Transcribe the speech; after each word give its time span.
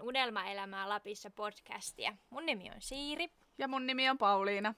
kuuntelemaan 0.00 0.08
Unelmaelämää 0.08 0.88
Lapissa 0.88 1.30
podcastia. 1.30 2.16
Mun 2.30 2.46
nimi 2.46 2.70
on 2.70 2.80
Siiri. 2.80 3.30
Ja 3.58 3.68
mun 3.68 3.86
nimi 3.86 4.10
on 4.10 4.18
Pauliina. 4.18 4.74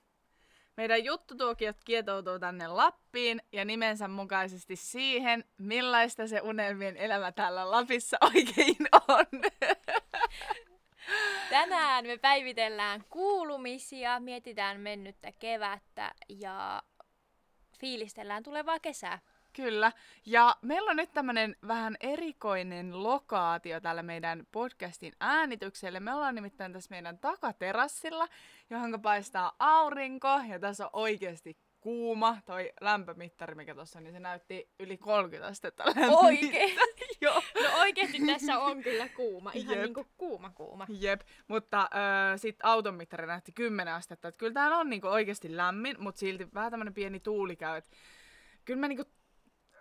Meidän 0.76 1.04
juttutuokiot 1.04 1.76
kietoutuu 1.84 2.38
tänne 2.38 2.66
Lappiin 2.68 3.42
ja 3.52 3.64
nimensä 3.64 4.08
mukaisesti 4.08 4.76
siihen, 4.76 5.44
millaista 5.58 6.26
se 6.26 6.40
unelmien 6.40 6.96
elämä 6.96 7.32
täällä 7.32 7.70
Lapissa 7.70 8.16
oikein 8.34 8.76
on. 9.08 9.26
Tänään 11.50 12.06
me 12.06 12.16
päivitellään 12.18 13.04
kuulumisia, 13.10 14.20
mietitään 14.20 14.80
mennyttä 14.80 15.32
kevättä 15.32 16.14
ja 16.28 16.82
fiilistellään 17.80 18.42
tulevaa 18.42 18.78
kesää. 18.78 19.18
Kyllä. 19.56 19.92
Ja 20.26 20.56
meillä 20.62 20.90
on 20.90 20.96
nyt 20.96 21.12
tämmönen 21.12 21.56
vähän 21.68 21.96
erikoinen 22.00 23.02
lokaatio 23.02 23.80
tällä 23.80 24.02
meidän 24.02 24.46
podcastin 24.52 25.12
äänitykselle. 25.20 26.00
Me 26.00 26.14
ollaan 26.14 26.34
nimittäin 26.34 26.72
tässä 26.72 26.90
meidän 26.90 27.18
takaterassilla, 27.18 28.28
johon 28.70 29.02
paistaa 29.02 29.56
aurinko 29.58 30.40
ja 30.48 30.58
tässä 30.58 30.84
on 30.84 30.90
oikeasti 30.92 31.56
kuuma. 31.84 32.38
Toi 32.46 32.72
lämpömittari, 32.80 33.54
mikä 33.54 33.74
tuossa 33.74 33.98
on, 33.98 34.04
niin 34.04 34.12
se 34.12 34.20
näytti 34.20 34.70
yli 34.80 34.96
30 34.96 35.48
astetta 35.48 35.84
Oikein? 36.10 36.78
Joo. 37.20 37.42
No 37.62 37.80
oikeasti 37.80 38.18
tässä 38.26 38.58
on 38.58 38.82
kyllä 38.82 39.08
kuuma. 39.08 39.50
Ihan 39.54 39.76
Jep. 39.76 39.84
niinku 39.84 40.06
kuuma 40.16 40.50
kuuma. 40.50 40.86
Jep. 40.88 41.20
Mutta 41.48 41.80
äh, 41.80 42.40
sitten 42.40 42.66
auton 42.66 42.94
mittari 42.94 43.26
näytti 43.26 43.52
10 43.52 43.94
astetta. 43.94 44.28
Et 44.28 44.36
kyllä 44.36 44.52
täällä 44.52 44.78
on 44.78 44.90
niinku 44.90 45.06
oikeasti 45.06 45.56
lämmin, 45.56 45.96
mutta 45.98 46.18
silti 46.18 46.48
vähän 46.54 46.70
tämmönen 46.70 46.94
pieni 46.94 47.20
tuuli 47.20 47.56
käy. 47.56 47.76
Et 47.76 47.90
kyllä 48.64 48.80
mä 48.80 48.88
niinku 48.88 49.04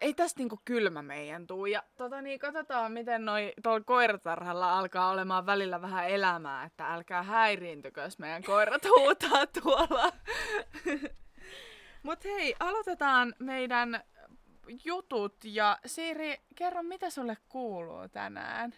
ei 0.03 0.13
tästä 0.13 0.39
niinku 0.39 0.59
kylmä 0.65 1.01
meidän 1.01 1.47
tuu. 1.47 1.65
Ja 1.65 1.83
tota 1.97 2.21
niin, 2.21 2.39
katsotaan 2.39 2.91
miten 2.91 3.25
noi 3.25 3.53
tuolla 3.63 3.83
koiratarhalla 3.83 4.79
alkaa 4.79 5.09
olemaan 5.09 5.45
välillä 5.45 5.81
vähän 5.81 6.09
elämää, 6.09 6.63
että 6.63 6.93
älkää 6.93 7.23
häiriintykö, 7.23 8.01
jos 8.01 8.19
meidän 8.19 8.43
koirat 8.43 8.85
huutaa 8.85 9.47
tuolla. 9.61 10.11
Mut 12.03 12.23
hei, 12.23 12.55
aloitetaan 12.59 13.33
meidän 13.39 14.03
jutut 14.85 15.35
ja 15.43 15.79
Siiri, 15.85 16.41
kerro 16.55 16.83
mitä 16.83 17.09
sulle 17.09 17.37
kuuluu 17.49 18.09
tänään? 18.09 18.73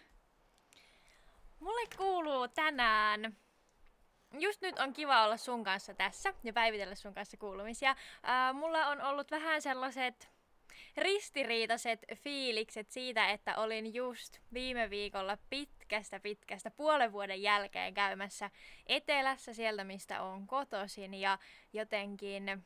Mulle 1.60 1.88
kuuluu 1.96 2.48
tänään 2.48 3.36
just 4.38 4.62
nyt 4.62 4.78
on 4.78 4.92
kiva 4.92 5.24
olla 5.24 5.36
sun 5.36 5.64
kanssa 5.64 5.94
tässä 5.94 6.34
ja 6.44 6.52
päivitellä 6.52 6.94
sun 6.94 7.14
kanssa 7.14 7.36
kuulumisia. 7.36 7.96
Ää, 8.22 8.52
mulla 8.52 8.86
on 8.86 9.00
ollut 9.00 9.30
vähän 9.30 9.62
sellaiset 9.62 10.35
ristiriitaiset 10.96 12.00
fiilikset 12.14 12.90
siitä, 12.90 13.30
että 13.30 13.56
olin 13.56 13.94
just 13.94 14.38
viime 14.52 14.90
viikolla 14.90 15.38
pitkästä 15.50 16.20
pitkästä 16.20 16.70
puolen 16.70 17.12
vuoden 17.12 17.42
jälkeen 17.42 17.94
käymässä 17.94 18.50
etelässä 18.86 19.54
sieltä, 19.54 19.84
mistä 19.84 20.22
on 20.22 20.46
kotoisin. 20.46 21.14
Ja 21.14 21.38
jotenkin 21.72 22.64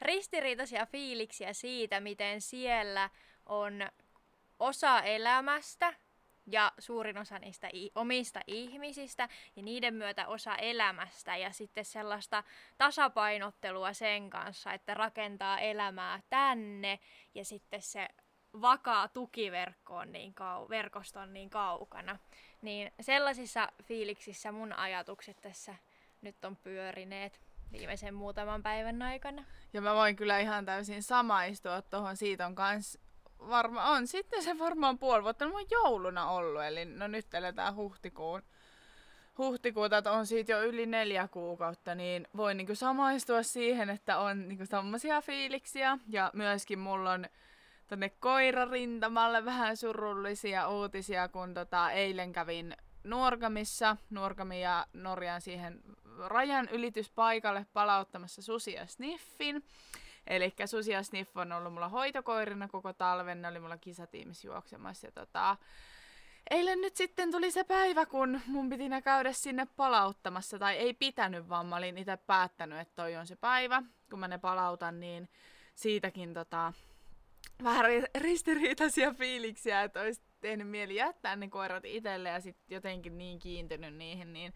ristiriitaisia 0.00 0.86
fiiliksiä 0.86 1.52
siitä, 1.52 2.00
miten 2.00 2.40
siellä 2.40 3.10
on 3.46 3.88
osa 4.58 5.02
elämästä 5.02 5.94
ja 6.46 6.72
suurin 6.78 7.18
osa 7.18 7.38
niistä 7.38 7.70
omista 7.94 8.40
ihmisistä 8.46 9.28
ja 9.56 9.62
niiden 9.62 9.94
myötä 9.94 10.26
osa 10.26 10.56
elämästä 10.56 11.36
ja 11.36 11.52
sitten 11.52 11.84
sellaista 11.84 12.44
tasapainottelua 12.78 13.92
sen 13.92 14.30
kanssa, 14.30 14.72
että 14.72 14.94
rakentaa 14.94 15.58
elämää 15.58 16.20
tänne 16.30 16.98
ja 17.34 17.44
sitten 17.44 17.82
se 17.82 18.08
vakaa 18.60 19.08
tukiverkko 19.08 19.96
on 19.96 20.12
niin 20.12 20.34
kau- 20.40 20.68
verkosto 20.68 21.20
on 21.20 21.32
niin 21.32 21.50
kaukana. 21.50 22.18
Niin 22.62 22.92
sellaisissa 23.00 23.68
fiiliksissä 23.84 24.52
mun 24.52 24.72
ajatukset 24.72 25.36
tässä 25.40 25.74
nyt 26.22 26.44
on 26.44 26.56
pyörineet 26.56 27.40
viimeisen 27.72 28.14
muutaman 28.14 28.62
päivän 28.62 29.02
aikana. 29.02 29.44
Ja 29.72 29.80
mä 29.80 29.94
voin 29.94 30.16
kyllä 30.16 30.38
ihan 30.38 30.64
täysin 30.64 31.02
samaistua 31.02 31.82
tuohon. 31.82 32.16
Siitä 32.16 32.46
on 32.46 32.54
kans 32.54 32.98
varma, 33.40 33.84
on 33.84 34.06
sitten 34.06 34.42
se 34.42 34.58
varmaan 34.58 34.98
puoli 34.98 35.22
vuotta. 35.22 35.44
No, 35.44 35.56
on 35.56 35.66
jouluna 35.70 36.30
ollut, 36.30 36.62
eli 36.62 36.84
no 36.84 37.06
nyt 37.06 37.34
eletään 37.34 37.76
huhtikuun. 37.76 38.42
Huhtikuuta, 39.38 39.98
että 39.98 40.12
on 40.12 40.26
siitä 40.26 40.52
jo 40.52 40.62
yli 40.62 40.86
neljä 40.86 41.28
kuukautta, 41.28 41.94
niin 41.94 42.28
voin 42.36 42.56
niinku 42.56 42.74
samaistua 42.74 43.42
siihen, 43.42 43.90
että 43.90 44.18
on 44.18 44.48
niinku 44.48 44.66
semmoisia 44.66 45.20
fiiliksiä. 45.20 45.98
Ja 46.08 46.30
myöskin 46.34 46.78
mulla 46.78 47.12
on 47.12 47.26
tonne 47.88 48.08
koirarintamalle 48.08 49.44
vähän 49.44 49.76
surullisia 49.76 50.68
uutisia, 50.68 51.28
kun 51.28 51.54
tota, 51.54 51.90
eilen 51.90 52.32
kävin 52.32 52.76
Nuorgamissa, 53.04 53.96
Nuorgamin 54.10 54.60
ja 54.60 54.86
Norjan 54.92 55.40
siihen 55.40 55.80
rajan 56.18 56.68
ylityspaikalle 56.68 57.66
palauttamassa 57.72 58.42
susia 58.42 58.86
Sniffin. 58.86 59.64
Eli 60.26 60.54
Susi 60.66 60.92
ja 60.92 61.02
Sniff 61.02 61.36
on 61.36 61.52
ollut 61.52 61.72
mulla 61.72 61.88
hoitokoirina 61.88 62.68
koko 62.68 62.92
talven, 62.92 63.42
ne 63.42 63.48
oli 63.48 63.60
mulla 63.60 63.78
kisatiimissä 63.78 64.48
juoksemassa. 64.48 65.06
Ja 65.06 65.12
tota, 65.12 65.56
eilen 66.50 66.80
nyt 66.80 66.96
sitten 66.96 67.30
tuli 67.30 67.50
se 67.50 67.64
päivä, 67.64 68.06
kun 68.06 68.40
mun 68.46 68.68
piti 68.68 68.88
ne 68.88 69.02
käydä 69.02 69.32
sinne 69.32 69.66
palauttamassa, 69.76 70.58
tai 70.58 70.76
ei 70.76 70.94
pitänyt, 70.94 71.48
vaan 71.48 71.66
mä 71.66 71.76
olin 71.76 71.98
itse 71.98 72.16
päättänyt, 72.16 72.78
että 72.78 72.94
toi 72.94 73.16
on 73.16 73.26
se 73.26 73.36
päivä, 73.36 73.82
kun 74.10 74.18
mä 74.18 74.28
ne 74.28 74.38
palautan, 74.38 75.00
niin 75.00 75.28
siitäkin 75.74 76.34
tota, 76.34 76.72
vähän 77.62 77.84
ristiriitaisia 78.18 79.14
fiiliksiä, 79.14 79.82
että 79.82 80.00
olisi 80.00 80.22
tehnyt 80.40 80.68
mieli 80.68 80.94
jättää 80.94 81.36
ne 81.36 81.48
koirat 81.48 81.84
itselle 81.84 82.28
ja 82.28 82.40
sitten 82.40 82.74
jotenkin 82.74 83.18
niin 83.18 83.38
kiintynyt 83.38 83.94
niihin, 83.94 84.32
niin 84.32 84.54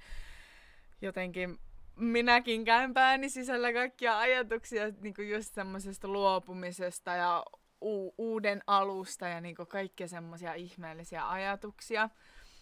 jotenkin 1.02 1.58
minäkin 1.96 2.64
käyn 2.64 2.94
pääni 2.94 3.28
sisällä 3.28 3.72
kaikkia 3.72 4.18
ajatuksia 4.18 4.84
niin 5.00 5.14
kuin 5.14 5.30
just 5.30 5.54
semmoisesta 5.54 6.08
luopumisesta 6.08 7.10
ja 7.10 7.44
u- 7.82 8.14
uuden 8.18 8.62
alusta 8.66 9.28
ja 9.28 9.40
niin 9.40 9.56
kaikkia 9.68 10.08
semmoisia 10.08 10.54
ihmeellisiä 10.54 11.28
ajatuksia. 11.28 12.10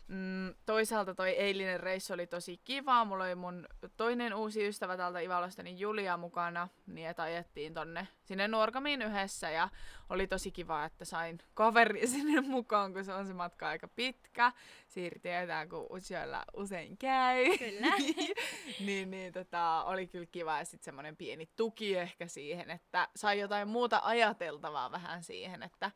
Mm, 0.09 0.55
toisaalta 0.67 1.15
toi 1.15 1.31
eilinen 1.31 1.81
reissu 1.81 2.15
oli 2.15 2.27
tosi 2.27 2.61
kiva. 2.65 3.05
Mulla 3.05 3.25
oli 3.25 3.35
mun 3.35 3.67
toinen 3.97 4.35
uusi 4.35 4.69
ystävä 4.69 4.97
täältä 4.97 5.21
Ivalosta, 5.21 5.63
niin 5.63 5.79
Julia 5.79 6.17
mukana, 6.17 6.69
niin 6.87 7.09
että 7.09 7.23
ajettiin 7.23 7.75
tonne 7.75 8.09
sinne 8.25 8.49
Nuorgamiin 8.49 9.03
yhdessä 9.03 9.51
ja 9.51 9.69
oli 10.09 10.27
tosi 10.27 10.53
kiva, 10.53 10.85
että 10.85 11.05
sain 11.05 11.39
kaveri 11.55 12.07
sinne 12.17 12.41
mukaan, 12.41 12.93
kun 12.93 13.05
se 13.05 13.13
on 13.13 13.27
se 13.27 13.35
matka 13.35 13.69
aika 13.69 13.89
pitkä. 13.89 14.53
Siiri 14.87 15.21
tietää, 15.21 15.67
kun 15.67 16.01
siellä 16.01 16.45
usein 16.57 16.99
käy. 16.99 17.59
Kyllä. 17.59 17.97
niin, 18.87 19.11
niin 19.11 19.33
tota, 19.33 19.85
oli 19.85 20.07
kyllä 20.07 20.27
kiva 20.27 20.59
ja 20.59 20.65
sitten 20.65 20.85
semmoinen 20.85 21.17
pieni 21.17 21.49
tuki 21.57 21.97
ehkä 21.97 22.27
siihen, 22.27 22.71
että 22.71 23.09
sai 23.17 23.41
jotain 23.41 23.69
muuta 23.69 24.01
ajateltavaa 24.05 24.91
vähän 24.91 25.23
siihen, 25.23 25.63
että 25.63 25.91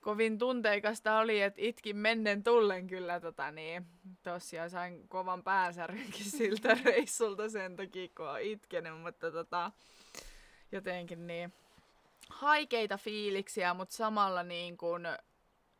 kovin 0.00 0.38
tunteikasta 0.38 1.18
oli, 1.18 1.42
että 1.42 1.60
itkin 1.62 1.96
mennen 1.96 2.42
tullen 2.42 2.86
kyllä 2.86 3.20
tota, 3.20 3.50
niin, 3.50 3.86
tosiaan 4.22 4.70
sain 4.70 5.08
kovan 5.08 5.42
päänsärynkin 5.42 6.30
siltä 6.38 6.76
reissulta 6.84 7.48
sen 7.48 7.76
takia, 7.76 8.08
kun 8.16 8.28
on 8.28 8.40
itkenyt, 8.40 9.00
mutta 9.00 9.30
tota, 9.30 9.72
jotenkin 10.72 11.26
niin 11.26 11.52
haikeita 12.30 12.98
fiiliksiä, 12.98 13.74
mutta 13.74 13.96
samalla 13.96 14.42
niin 14.42 14.76
kuin 14.76 15.02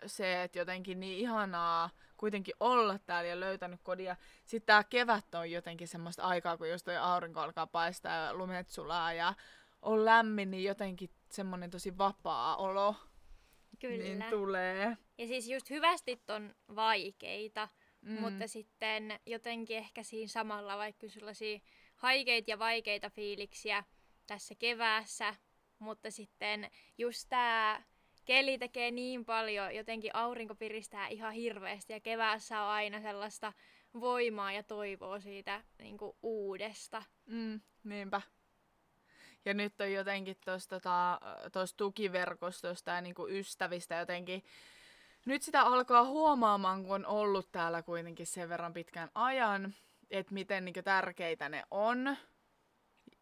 se, 0.06 0.42
että 0.42 0.58
jotenkin 0.58 1.00
niin 1.00 1.18
ihanaa 1.18 1.90
kuitenkin 2.16 2.54
olla 2.60 2.98
täällä 2.98 3.30
ja 3.30 3.40
löytänyt 3.40 3.80
kodia. 3.82 4.16
Sitten 4.46 4.66
tämä 4.66 4.84
kevät 4.84 5.34
on 5.34 5.50
jotenkin 5.50 5.88
semmoista 5.88 6.22
aikaa, 6.22 6.56
kun 6.56 6.68
jos 6.68 6.82
toi 6.82 6.96
aurinko 6.96 7.40
alkaa 7.40 7.66
paistaa 7.66 8.12
ja 8.12 8.34
lumet 8.34 8.68
sulaa 8.68 9.12
ja 9.12 9.34
on 9.82 10.04
lämmin, 10.04 10.50
niin 10.50 10.64
jotenkin 10.64 11.10
semmoinen 11.30 11.70
tosi 11.70 11.98
vapaa 11.98 12.56
olo 12.56 12.94
Kyllä. 13.80 14.04
Niin 14.04 14.24
tulee. 14.30 14.96
Ja 15.18 15.26
siis 15.26 15.48
just 15.48 15.70
hyvästi 15.70 16.22
on 16.28 16.54
vaikeita, 16.76 17.68
mm. 18.00 18.20
mutta 18.20 18.48
sitten 18.48 19.20
jotenkin 19.26 19.76
ehkä 19.76 20.02
siinä 20.02 20.28
samalla, 20.28 20.76
vaikka 20.76 21.08
sellaisia 21.08 21.58
haikeita 21.96 22.50
ja 22.50 22.58
vaikeita 22.58 23.10
fiiliksiä 23.10 23.84
tässä 24.26 24.54
keväässä, 24.54 25.34
mutta 25.78 26.10
sitten 26.10 26.70
just 26.98 27.26
tämä 27.28 27.82
keli 28.24 28.58
tekee 28.58 28.90
niin 28.90 29.24
paljon, 29.24 29.74
jotenkin 29.74 30.16
aurinko 30.16 30.54
piristää 30.54 31.08
ihan 31.08 31.32
hirveästi 31.32 31.92
ja 31.92 32.00
keväässä 32.00 32.62
on 32.62 32.68
aina 32.68 33.00
sellaista 33.00 33.52
voimaa 34.00 34.52
ja 34.52 34.62
toivoa 34.62 35.20
siitä 35.20 35.64
niin 35.78 35.98
kuin 35.98 36.16
uudesta. 36.22 37.02
Mm, 37.26 37.60
niinpä. 37.84 38.22
Ja 39.44 39.54
nyt 39.54 39.80
on 39.80 39.92
jotenkin 39.92 40.36
tuosta 40.44 40.80
tota, 40.80 41.20
tukiverkostosta 41.76 42.90
ja 42.90 43.00
niinku 43.00 43.28
ystävistä 43.28 43.94
jotenkin 43.94 44.44
nyt 45.26 45.42
sitä 45.42 45.62
alkaa 45.62 46.04
huomaamaan, 46.04 46.82
kun 46.82 46.92
on 46.92 47.06
ollut 47.06 47.52
täällä 47.52 47.82
kuitenkin 47.82 48.26
sen 48.26 48.48
verran 48.48 48.72
pitkän 48.72 49.10
ajan, 49.14 49.74
että 50.10 50.34
miten 50.34 50.64
niinku 50.64 50.82
tärkeitä 50.82 51.48
ne 51.48 51.64
on. 51.70 52.16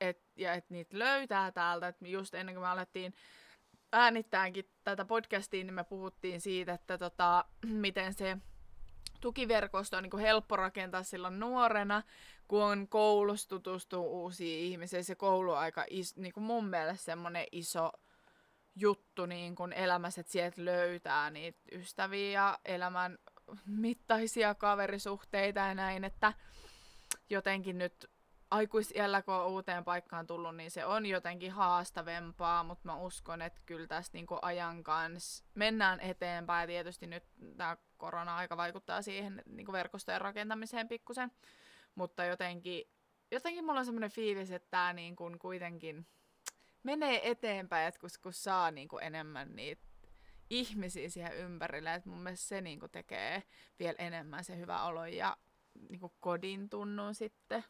Et, 0.00 0.23
ja 0.37 0.55
että 0.55 0.75
niitä 0.75 0.99
löytää 0.99 1.53
täältä. 1.53 1.88
Et 1.88 1.97
just 2.00 2.35
ennen 2.35 2.55
kuin 2.55 2.62
me 2.62 2.69
alettiin 2.69 3.14
äänittäänkin 3.93 4.71
tätä 4.85 5.05
podcastia, 5.05 5.64
niin 5.64 5.75
me 5.75 5.85
puhuttiin 5.85 6.41
siitä, 6.41 6.73
että 6.73 6.99
tota, 6.99 7.44
miten 7.67 8.14
se 8.14 8.37
tukiverkosto 9.20 9.97
on 9.97 10.03
niin 10.03 10.11
kuin 10.11 10.23
helppo 10.23 10.56
rakentaa 10.56 11.03
silloin 11.03 11.41
nuorena, 11.41 12.03
kun 12.49 12.62
on 12.62 12.88
koulussa 12.88 13.49
tutustuu 13.49 14.23
uusiin 14.23 14.65
ihmisiin. 14.65 15.05
Se 15.05 15.15
koulu 15.15 15.53
on 15.53 15.59
aika 15.59 15.85
is, 15.91 16.17
niin 16.17 16.32
kuin 16.32 16.44
mun 16.44 16.67
mielestä 16.67 17.05
semmoinen 17.05 17.47
iso 17.53 17.93
juttu 18.76 19.26
niin 19.26 19.55
kuin 19.55 19.73
elämässä, 19.73 20.20
että 20.20 20.32
sieltä 20.32 20.65
löytää 20.65 21.31
niitä 21.31 21.61
ystäviä 21.73 22.31
ja 22.31 22.59
elämän 22.65 23.19
mittaisia 23.67 24.55
kaverisuhteita 24.55 25.61
ja 25.61 25.75
näin, 25.75 26.05
että 26.05 26.32
jotenkin 27.31 27.79
nyt 27.79 28.11
aikuisiällä, 28.50 29.23
kun 29.23 29.35
on 29.35 29.47
uuteen 29.47 29.85
paikkaan 29.85 30.27
tullut, 30.27 30.56
niin 30.56 30.71
se 30.71 30.85
on 30.85 31.06
jotenkin 31.06 31.53
haastavempaa, 31.53 32.65
mutta 32.65 32.89
mä 32.89 32.97
uskon, 32.97 33.43
että 33.43 33.61
kyllä 33.67 33.87
tästä 33.87 34.17
niinku 34.17 34.39
ajan 34.43 34.83
kanssa 34.83 35.45
mennään 35.55 36.00
eteenpäin. 36.00 36.69
Tietysti 36.69 37.06
nyt 37.06 37.25
tämä 37.56 37.77
korona-aika 37.97 38.56
vaikuttaa 38.56 39.03
siihen 39.03 39.43
niinku 39.47 39.73
verkostojen 39.73 40.21
rakentamiseen 40.21 40.89
pikkusen, 40.89 41.31
mutta 41.95 42.25
jotenkin, 42.25 42.85
jotenkin 43.31 43.65
mulla 43.65 43.79
on 43.79 43.87
semmoinen 43.87 44.11
fiilis, 44.11 44.50
että 44.50 44.69
tämä 44.71 44.93
niinku 44.93 45.31
kuitenkin 45.41 46.06
menee 46.83 47.31
eteenpäin, 47.31 47.89
että 47.89 48.00
kun, 48.00 48.11
kun 48.23 48.33
saa 48.33 48.71
niinku 48.71 48.99
enemmän 48.99 49.56
niitä 49.56 49.89
ihmisiä 50.50 51.09
siihen 51.09 51.37
ympärille, 51.37 51.95
että 51.95 52.09
mun 52.09 52.23
mielestä 52.23 52.47
se 52.47 52.61
niinku 52.61 52.89
tekee 52.89 53.43
vielä 53.79 53.97
enemmän 53.99 54.45
se 54.45 54.56
hyvä 54.56 54.83
olo 54.83 55.06
ja 55.06 55.37
niinku 55.89 56.12
kodin 56.21 56.69
tunnun 56.69 57.15
sitten. 57.15 57.65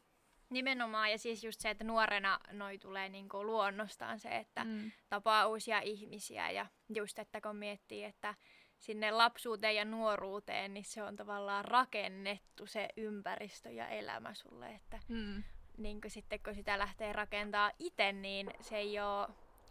Nimenomaan, 0.51 1.11
ja 1.11 1.19
siis 1.19 1.45
just 1.45 1.61
se, 1.61 1.71
että 1.71 1.85
nuorena 1.85 2.41
noi 2.53 2.79
tulee 2.79 3.09
niinku 3.09 3.45
luonnostaan 3.45 4.21
se, 4.21 4.29
että 4.29 4.65
mm. 4.65 4.93
tapaa 5.09 5.47
uusia 5.47 5.81
ihmisiä, 5.81 6.51
ja 6.51 6.67
just, 6.95 7.19
että 7.19 7.41
kun 7.41 7.57
miettii, 7.57 8.05
että 8.05 8.35
sinne 8.79 9.11
lapsuuteen 9.11 9.77
ja 9.77 9.85
nuoruuteen, 9.85 10.75
niin 10.75 10.85
se 10.85 11.03
on 11.03 11.17
tavallaan 11.17 11.65
rakennettu 11.65 12.67
se 12.67 12.89
ympäristö 12.97 13.71
ja 13.71 13.89
elämä 13.89 14.35
sulle, 14.35 14.69
että 14.69 15.01
mm. 15.09 15.43
niin 15.79 16.01
sitten 16.07 16.41
kun 16.45 16.55
sitä 16.55 16.79
lähtee 16.79 17.13
rakentaa 17.13 17.71
itse, 17.79 18.13
niin 18.13 18.51
se 18.61 18.77
ei 18.77 19.01
ole 19.01 19.29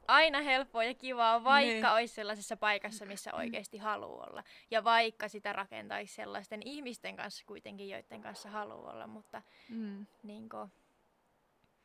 aina 0.07 0.42
helppoa 0.42 0.83
ja 0.83 0.94
kivaa, 0.94 1.44
vaikka 1.44 1.88
niin. 1.88 1.95
olisi 1.95 2.13
sellaisessa 2.13 2.57
paikassa, 2.57 3.06
missä 3.06 3.33
oikeasti 3.33 3.77
haluaa 3.77 4.27
olla. 4.30 4.44
Ja 4.71 4.83
vaikka 4.83 5.27
sitä 5.27 5.54
rakentaisi 5.54 6.13
sellaisten 6.13 6.62
ihmisten 6.65 7.15
kanssa 7.15 7.44
kuitenkin, 7.45 7.89
joiden 7.89 8.21
kanssa 8.21 8.50
haluaa 8.50 8.92
olla, 8.92 9.07
mutta 9.07 9.42
mm. 9.69 10.06
niin 10.24 10.50
kuin, 10.50 10.71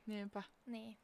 Niinpä. 0.07 0.43
Niin. 0.67 0.99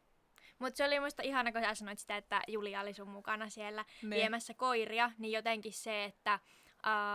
Mutta 0.58 0.76
se 0.76 0.84
oli 0.84 1.00
muista 1.00 1.22
ihana, 1.22 1.52
kun 1.52 1.62
sä 1.62 1.74
sanoit 1.74 1.98
sitä, 1.98 2.16
että 2.16 2.42
Julia 2.48 2.80
oli 2.80 2.94
sun 2.94 3.08
mukana 3.08 3.48
siellä 3.48 3.84
niin. 4.02 4.10
viemässä 4.10 4.54
koiria, 4.54 5.10
niin 5.18 5.32
jotenkin 5.32 5.72
se, 5.72 6.04
että, 6.04 6.38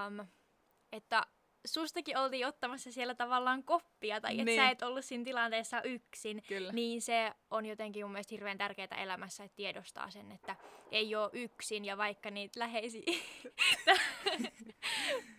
um, 0.08 0.28
että 0.92 1.24
sustakin 1.66 2.18
oltiin 2.18 2.48
ottamassa 2.48 2.92
siellä 2.92 3.16
tavallaan 3.16 3.64
koppia, 3.64 4.22
tai 4.22 4.32
että 4.32 4.46
niin. 4.46 4.62
sä 4.62 4.70
et 4.70 4.82
ollut 4.82 5.06
siinä 5.06 5.24
tilanteessa 5.24 5.82
yksin, 5.82 6.44
Kyllä. 6.48 6.72
niin 6.72 7.02
se 7.02 7.32
on 7.52 7.66
jotenkin 7.66 8.06
mun 8.06 8.12
mielestä 8.12 8.36
hirveän 8.36 8.58
tärkeää 8.58 8.98
elämässä, 8.98 9.44
että 9.44 9.56
tiedostaa 9.56 10.10
sen, 10.10 10.32
että 10.32 10.56
ei 10.92 11.16
ole 11.16 11.30
yksin, 11.34 11.86
ja 11.86 11.98
vaikka 11.98 12.32
niitä 12.32 12.60
läheisiä 12.60 13.04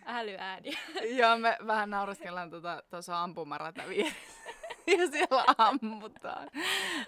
älyääniä. 0.07 0.79
Joo, 1.17 1.39
me 1.39 1.57
vähän 1.67 1.91
naureskellaan 1.91 2.51
tuossa 2.51 2.83
tota, 2.91 3.23
ampumarata 3.23 3.83
vieressä. 3.89 4.34
ja 4.99 5.07
siellä 5.11 5.45
ammutaan. 5.59 6.51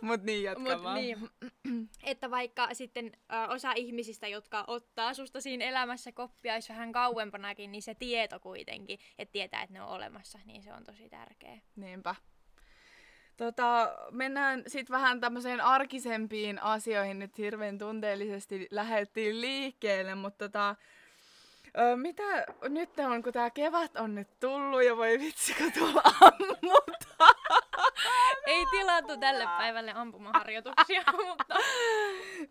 Mut 0.00 0.22
niin, 0.22 0.42
jatka 0.42 0.74
Mut 0.74 0.82
vaan. 0.82 0.94
Niin, 0.94 1.18
että 2.02 2.30
vaikka 2.30 2.68
sitten 2.72 3.12
ö, 3.32 3.48
osa 3.48 3.72
ihmisistä, 3.72 4.28
jotka 4.28 4.64
ottaa 4.66 5.14
susta 5.14 5.40
siinä 5.40 5.64
elämässä 5.64 6.12
koppia, 6.12 6.54
olisi 6.54 6.72
vähän 6.72 6.92
kauempanakin, 6.92 7.72
niin 7.72 7.82
se 7.82 7.94
tieto 7.94 8.40
kuitenkin, 8.40 8.98
että 9.18 9.32
tietää, 9.32 9.62
että 9.62 9.72
ne 9.72 9.82
on 9.82 9.88
olemassa, 9.88 10.38
niin 10.44 10.62
se 10.62 10.72
on 10.72 10.84
tosi 10.84 11.08
tärkeä. 11.08 11.60
Niinpä. 11.76 12.14
Tota, 13.36 13.96
mennään 14.10 14.62
sitten 14.66 14.94
vähän 14.94 15.20
tämmöiseen 15.20 15.60
arkisempiin 15.60 16.62
asioihin. 16.62 17.18
Nyt 17.18 17.38
hirveän 17.38 17.78
tunteellisesti 17.78 18.68
lähdettiin 18.70 19.40
liikkeelle, 19.40 20.14
mutta 20.14 20.48
tota, 20.48 20.76
mitä 21.96 22.46
nyt 22.68 22.98
on, 22.98 23.22
kun 23.22 23.32
tää 23.32 23.50
kevät 23.50 23.96
on 23.96 24.14
nyt 24.14 24.40
tullut 24.40 24.84
ja 24.84 24.96
voi 24.96 25.18
vitsi, 25.18 25.54
kun 25.54 25.72
tuolla 25.72 26.02
ammutaan. 26.20 27.62
Ei 28.46 28.66
tilattu 28.70 29.16
tälle 29.16 29.44
päivälle 29.44 29.92
ampumaharjoituksia, 29.92 31.02
mutta... 31.28 31.54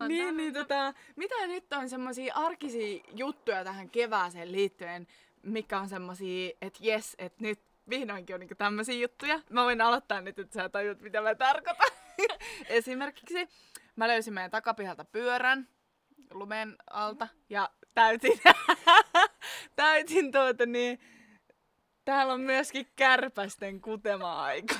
niin, 0.08 0.36
niin 0.36 0.54
tota, 0.54 0.94
mitä 1.16 1.46
nyt 1.46 1.72
on 1.72 1.88
semmosia 1.88 2.34
arkisia 2.34 3.02
juttuja 3.12 3.64
tähän 3.64 3.90
kevääseen 3.90 4.52
liittyen, 4.52 5.06
mikä 5.42 5.80
on 5.80 5.88
semmosia, 5.88 6.50
että 6.62 6.78
jes, 6.82 7.14
että 7.18 7.42
nyt 7.42 7.60
vihdoinkin 7.90 8.34
on 8.34 8.40
niinku 8.40 8.54
tämmöisiä 8.54 8.94
juttuja. 8.94 9.40
Mä 9.50 9.64
voin 9.64 9.80
aloittaa 9.80 10.20
nyt, 10.20 10.38
että 10.38 10.54
sä 10.54 10.68
tajut, 10.68 11.00
mitä 11.00 11.20
mä 11.20 11.34
tarkoitan. 11.34 11.86
Esimerkiksi 12.68 13.48
mä 13.96 14.08
löysin 14.08 14.34
meidän 14.34 14.50
takapihalta 14.50 15.04
pyörän 15.04 15.68
lumen 16.30 16.76
alta 16.90 17.28
ja 17.50 17.70
täytin, 17.94 18.40
täytin 19.76 20.32
tuota 20.32 20.66
niin, 20.66 21.00
täällä 22.04 22.32
on 22.32 22.40
myöskin 22.40 22.86
kärpästen 22.96 23.80
kutema-aika. 23.80 24.74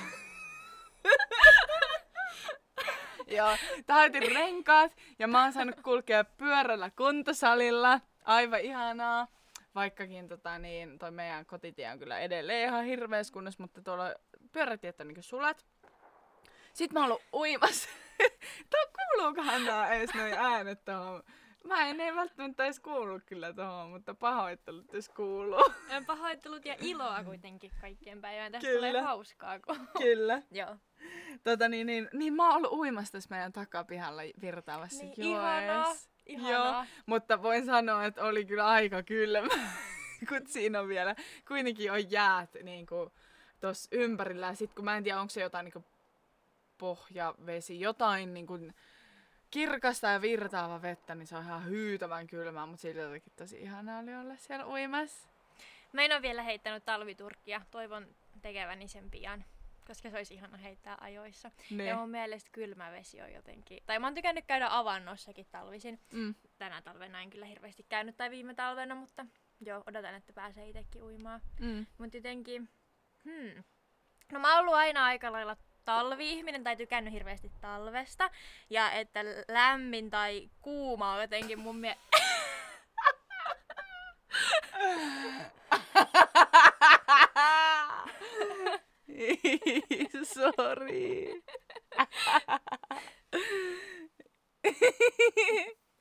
Joo, 3.37 3.57
täytin 3.87 4.35
renkaat 4.35 4.97
ja 5.19 5.29
mä 5.29 5.43
oon 5.43 5.53
saanut 5.53 5.81
kulkea 5.81 6.25
pyörällä 6.25 6.91
kuntosalilla. 6.91 8.01
Aivan 8.25 8.61
ihanaa. 8.61 9.27
Vaikkakin 9.75 10.29
tota, 10.29 10.59
niin, 10.59 10.99
toi 10.99 11.11
meidän 11.11 11.47
kotitie 11.47 11.91
on 11.91 11.99
kyllä 11.99 12.19
edelleen 12.19 12.69
ihan 12.69 12.85
hirveässä 12.85 13.33
kunnossa, 13.33 13.63
mutta 13.63 13.83
tuolla 13.83 14.15
pyörätiet 14.53 15.01
on 15.01 15.09
niin 15.09 15.23
sulat. 15.23 15.67
Sitten 16.73 16.95
mä 16.95 17.01
oon 17.01 17.13
ollut 17.13 17.27
uimassa. 17.33 17.89
Tää 18.71 18.83
kuuluukohan 18.97 19.65
nää 19.65 19.95
edes 19.95 20.15
noin 20.15 20.33
äänet 20.33 20.85
tuohon 20.85 21.23
Mä 21.67 21.89
en, 21.89 22.01
ei 22.01 22.15
välttämättä 22.15 22.65
edes 22.65 22.81
kuullut 22.81 23.23
kyllä 23.27 23.53
tuohon, 23.53 23.91
mutta 23.91 24.15
pahoittelut 24.15 24.93
jos 24.93 25.09
kuuluu. 25.09 25.73
Pahoittelut 26.07 26.65
ja 26.65 26.77
iloa 26.81 27.25
kuitenkin 27.25 27.71
kaikkien 27.81 28.21
päivään. 28.21 28.53
Tästä 28.53 28.69
kyllä. 28.69 28.89
tulee 28.89 29.03
hauskaa. 29.03 29.61
Kun... 29.61 29.89
Kyllä. 29.99 30.43
Joo. 30.51 30.77
Tota, 31.45 31.69
niin, 31.69 31.87
niin, 31.87 32.09
niin, 32.13 32.35
mä 32.35 32.47
oon 32.47 32.57
ollut 32.57 32.73
uimassa 32.73 33.13
tässä 33.13 33.31
meidän 33.31 33.53
takapihalla 33.53 34.23
virtaavassa 34.41 35.05
niin, 35.05 35.15
ihanaa, 35.17 35.95
ihanaa. 36.27 36.73
Joo, 36.73 36.85
mutta 37.07 37.43
voin 37.43 37.67
sanoa, 37.67 38.05
että 38.05 38.25
oli 38.25 38.45
kyllä 38.45 38.67
aika 38.67 39.03
kylmä, 39.03 39.49
kun 40.29 40.47
siinä 40.47 40.81
on 40.81 40.89
vielä, 40.89 41.15
kuitenkin 41.49 41.93
on 41.93 42.11
jäät 42.11 42.51
niin 42.63 42.87
kuin, 42.87 43.11
tossa 43.61 43.89
ympärillä. 43.93 44.47
Ja 44.47 44.55
sit 44.55 44.75
kun 44.75 44.85
mä 44.85 44.97
en 44.97 45.05
tiedä, 45.05 45.21
onko 45.21 45.31
se 45.31 45.41
jotain 45.41 45.65
niin 45.65 45.73
kuin, 45.73 45.85
pohjavesi, 46.79 47.81
jotain 47.81 48.35
niin 48.35 48.47
kuin, 48.47 48.75
kirkasta 49.51 50.07
ja 50.07 50.23
virtaava 50.23 50.83
vettä, 50.83 51.15
niin 51.15 51.27
se 51.27 51.37
on 51.37 51.45
ihan 51.45 51.65
hyytävän 51.65 52.27
kylmää, 52.27 52.67
mutta 52.67 52.83
silti 52.83 52.99
jotenkin 52.99 53.33
tosi 53.37 53.61
ihanaa 53.61 54.01
oli 54.01 54.15
olla 54.17 54.37
siellä 54.37 54.67
uimassa. 54.67 55.29
Mä 55.93 56.03
en 56.03 56.13
ole 56.13 56.23
vielä 56.23 56.43
heittänyt 56.43 56.85
talviturkkia, 56.85 57.61
toivon 57.71 58.07
tekeväni 58.43 58.89
sen 58.89 59.11
pian, 59.11 59.45
koska 59.87 60.11
se 60.11 60.17
olisi 60.17 60.35
ihana 60.35 60.57
heittää 60.57 60.99
ajoissa. 61.01 61.51
Ne. 61.71 61.85
Ja 61.85 61.97
mun 61.97 62.11
mielestä 62.11 62.51
kylmä 62.53 62.93
vesi 62.93 63.23
on 63.23 63.33
jotenkin, 63.33 63.83
tai 63.87 63.99
mä 63.99 64.07
oon 64.07 64.15
tykännyt 64.15 64.45
käydä 64.47 64.69
avannossakin 64.71 65.47
talvisin. 65.51 66.01
Mm. 66.13 66.35
Tänä 66.59 66.83
talvena 66.83 67.23
en 67.23 67.31
kyllä 67.31 67.47
hirveästi 67.47 67.87
käynyt 67.89 68.17
tai 68.17 68.31
viime 68.31 68.55
talvena, 68.55 68.95
mutta 68.95 69.27
joo, 69.61 69.83
odotan, 69.87 70.15
että 70.15 70.33
pääsee 70.33 70.69
itsekin 70.69 71.03
uimaan. 71.03 71.41
Mm. 71.61 71.87
Mutta 71.99 72.17
jotenkin, 72.17 72.69
hmm. 73.25 73.65
No 74.33 74.41
mä 74.41 74.53
oon 74.53 74.61
ollut 74.61 74.75
aina 74.75 75.05
aika 75.05 75.33
lailla 75.33 75.57
talvi-ihminen 75.85 76.65
tai 76.65 76.77
tykännyt 76.77 77.13
hirveästi 77.13 77.53
talvesta. 77.61 78.31
Ja 78.71 78.93
että 78.93 79.21
lämmin 79.49 80.11
tai 80.11 80.51
kuuma 80.61 81.13
on 81.13 81.21
jotenkin 81.21 81.59
mun 81.59 81.77
mielestä... 81.77 82.07
Sorry. 90.37 91.43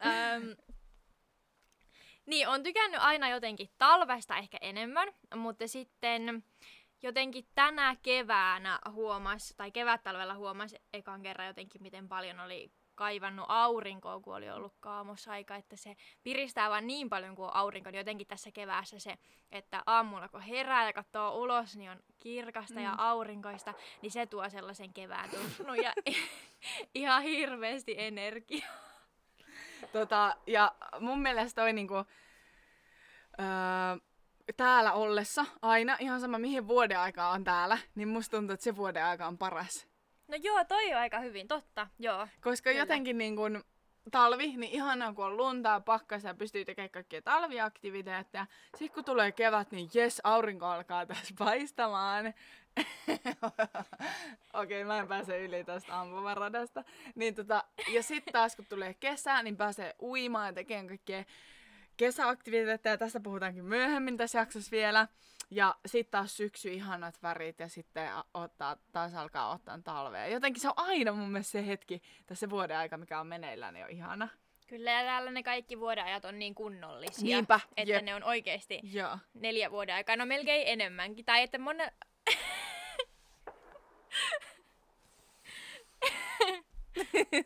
um, 0.06 0.56
niin, 2.26 2.48
on 2.48 2.64
tykännyt 2.64 3.02
aina 3.02 3.30
jotenkin 3.30 3.70
talvesta 3.78 4.38
ehkä 4.38 4.58
enemmän, 4.62 5.08
mutta 5.36 5.68
sitten 5.68 6.44
jotenkin 7.04 7.48
tänä 7.56 7.96
keväänä 8.02 8.80
huomas, 8.92 9.54
tai 9.58 9.72
kevättalvella 9.72 10.36
huomas 10.36 10.76
ekan 10.94 11.22
kerran 11.22 11.48
jotenkin, 11.48 11.82
miten 11.82 12.08
paljon 12.08 12.40
oli 12.40 12.72
kaivannut 12.96 13.46
aurinkoa, 13.50 14.20
kun 14.20 14.36
oli 14.36 14.50
ollut 14.50 14.74
kaamosaika, 14.80 15.56
että 15.56 15.76
se 15.76 15.96
piristää 16.24 16.70
vaan 16.70 16.88
niin 16.88 17.10
paljon 17.10 17.36
kuin 17.36 17.50
aurinko, 17.54 17.92
niin 17.92 17.98
jotenkin 17.98 18.28
tässä 18.28 18.52
keväässä 18.52 19.00
se, 19.00 19.18
että 19.52 19.84
aamulla 19.86 20.30
kun 20.30 20.42
herää 20.42 20.86
ja 20.86 20.94
katsoo 20.94 21.36
ulos, 21.36 21.76
niin 21.76 21.92
on 21.92 22.00
kirkasta 22.20 22.80
mm. 22.80 22.84
ja 22.84 22.96
aurinkoista, 22.98 23.74
niin 24.02 24.12
se 24.12 24.26
tuo 24.26 24.50
sellaisen 24.50 24.94
kevään 24.94 25.30
tunnun 25.30 25.84
ja 25.84 25.94
ihan 26.96 27.24
hirveästi 27.24 27.96
energiaa. 27.98 28.76
Tota, 29.92 30.36
ja 30.48 30.76
mun 31.00 31.22
mielestä 31.22 31.62
toi 31.62 31.74
niinku, 31.74 31.96
öö, 31.96 32.06
täällä 34.58 34.94
ollessa 34.94 35.46
aina, 35.62 35.98
ihan 36.00 36.22
sama 36.22 36.40
mihin 36.40 36.68
vuoden 36.68 37.00
aikaa 37.00 37.32
on 37.32 37.44
täällä, 37.44 37.78
niin 37.96 38.08
musta 38.08 38.38
tuntuu, 38.38 38.54
että 38.54 38.64
se 38.64 38.76
vuoden 38.76 39.06
aika 39.06 39.28
on 39.28 39.38
paras. 39.38 39.95
No 40.28 40.38
joo, 40.44 40.66
toi 40.66 40.94
on 40.94 41.00
aika 41.00 41.20
hyvin, 41.20 41.48
totta, 41.48 41.88
joo. 42.00 42.28
Koska 42.42 42.70
Kyllä. 42.70 42.82
jotenkin 42.82 43.18
niin 43.18 43.36
kun 43.36 43.64
talvi, 44.12 44.48
niin 44.48 44.74
ihanaa 44.74 45.14
kun 45.14 45.26
on 45.26 45.38
lunta 45.38 45.70
ja 45.70 45.80
pakkasta 45.80 46.28
ja 46.28 46.34
pystyy 46.34 46.66
tekemään 46.66 46.90
kaikkia 46.90 47.22
talviaktiviteetteja. 47.22 48.48
Sitten 48.78 48.96
kun 48.96 49.06
tulee 49.06 49.32
kevät, 49.32 49.72
niin 49.72 49.90
jes, 49.94 50.22
aurinko 50.24 50.66
alkaa 50.66 51.06
taas 51.06 51.34
paistamaan. 51.38 52.26
Okei, 54.54 54.84
okay, 54.84 54.84
mä 54.84 55.00
en 55.00 55.08
pääse 55.08 55.46
yli 55.46 55.64
tästä 55.64 56.00
ampumaradasta. 56.00 56.84
Niin 57.16 57.36
tota, 57.36 57.64
ja 57.94 58.04
sitten 58.04 58.34
taas 58.34 58.56
kun 58.56 58.66
tulee 58.70 58.94
kesä, 58.94 59.44
niin 59.44 59.58
pääsee 59.58 59.96
uimaan 60.02 60.48
ja 60.48 60.54
tekemään 60.54 60.88
kaikkea 60.88 61.24
kesäaktiviteetteja. 61.98 62.98
Tästä 62.98 63.20
puhutaankin 63.20 63.66
myöhemmin 63.66 64.18
tässä 64.18 64.40
jaksossa 64.40 64.72
vielä. 64.72 65.08
Ja 65.52 65.76
sitten 65.86 66.12
taas 66.12 66.38
syksy 66.38 66.70
ihanat 66.70 67.24
värit 67.24 67.60
ja 67.60 67.70
sitten 67.70 68.10
ottaa, 68.34 68.78
taas 68.92 69.16
alkaa 69.16 69.52
ottaa 69.52 69.80
talvea. 69.84 70.28
Jotenkin 70.28 70.62
se 70.62 70.68
on 70.68 70.74
aina 70.78 71.12
mun 71.12 71.30
mielestä 71.30 71.52
se 71.52 71.68
hetki 71.68 72.02
tässä 72.26 72.50
vuoden 72.50 72.78
aika, 72.78 72.98
mikä 72.98 73.20
on 73.20 73.28
meneillään, 73.28 73.74
niin 73.74 73.86
on 73.86 73.92
ihana. 73.92 74.28
Kyllä, 74.68 74.92
ja 74.92 75.04
täällä 75.04 75.32
ne 75.32 75.44
kaikki 75.44 75.80
vuodenajat 75.80 76.26
on 76.26 76.40
niin 76.40 76.56
kunnollisia. 76.56 77.24
Niinpä, 77.24 77.60
Että 77.78 77.94
jep. 77.94 78.04
ne 78.04 78.16
on 78.16 78.24
oikeasti 78.24 78.80
Joo. 78.84 79.18
neljä 79.34 79.72
vuoden 79.72 79.96
aikaa, 79.96 80.16
no 80.16 80.26
melkein 80.26 80.68
enemmänkin. 80.68 81.26
Tai 81.26 81.42
että 81.42 81.58
monen... 81.58 81.92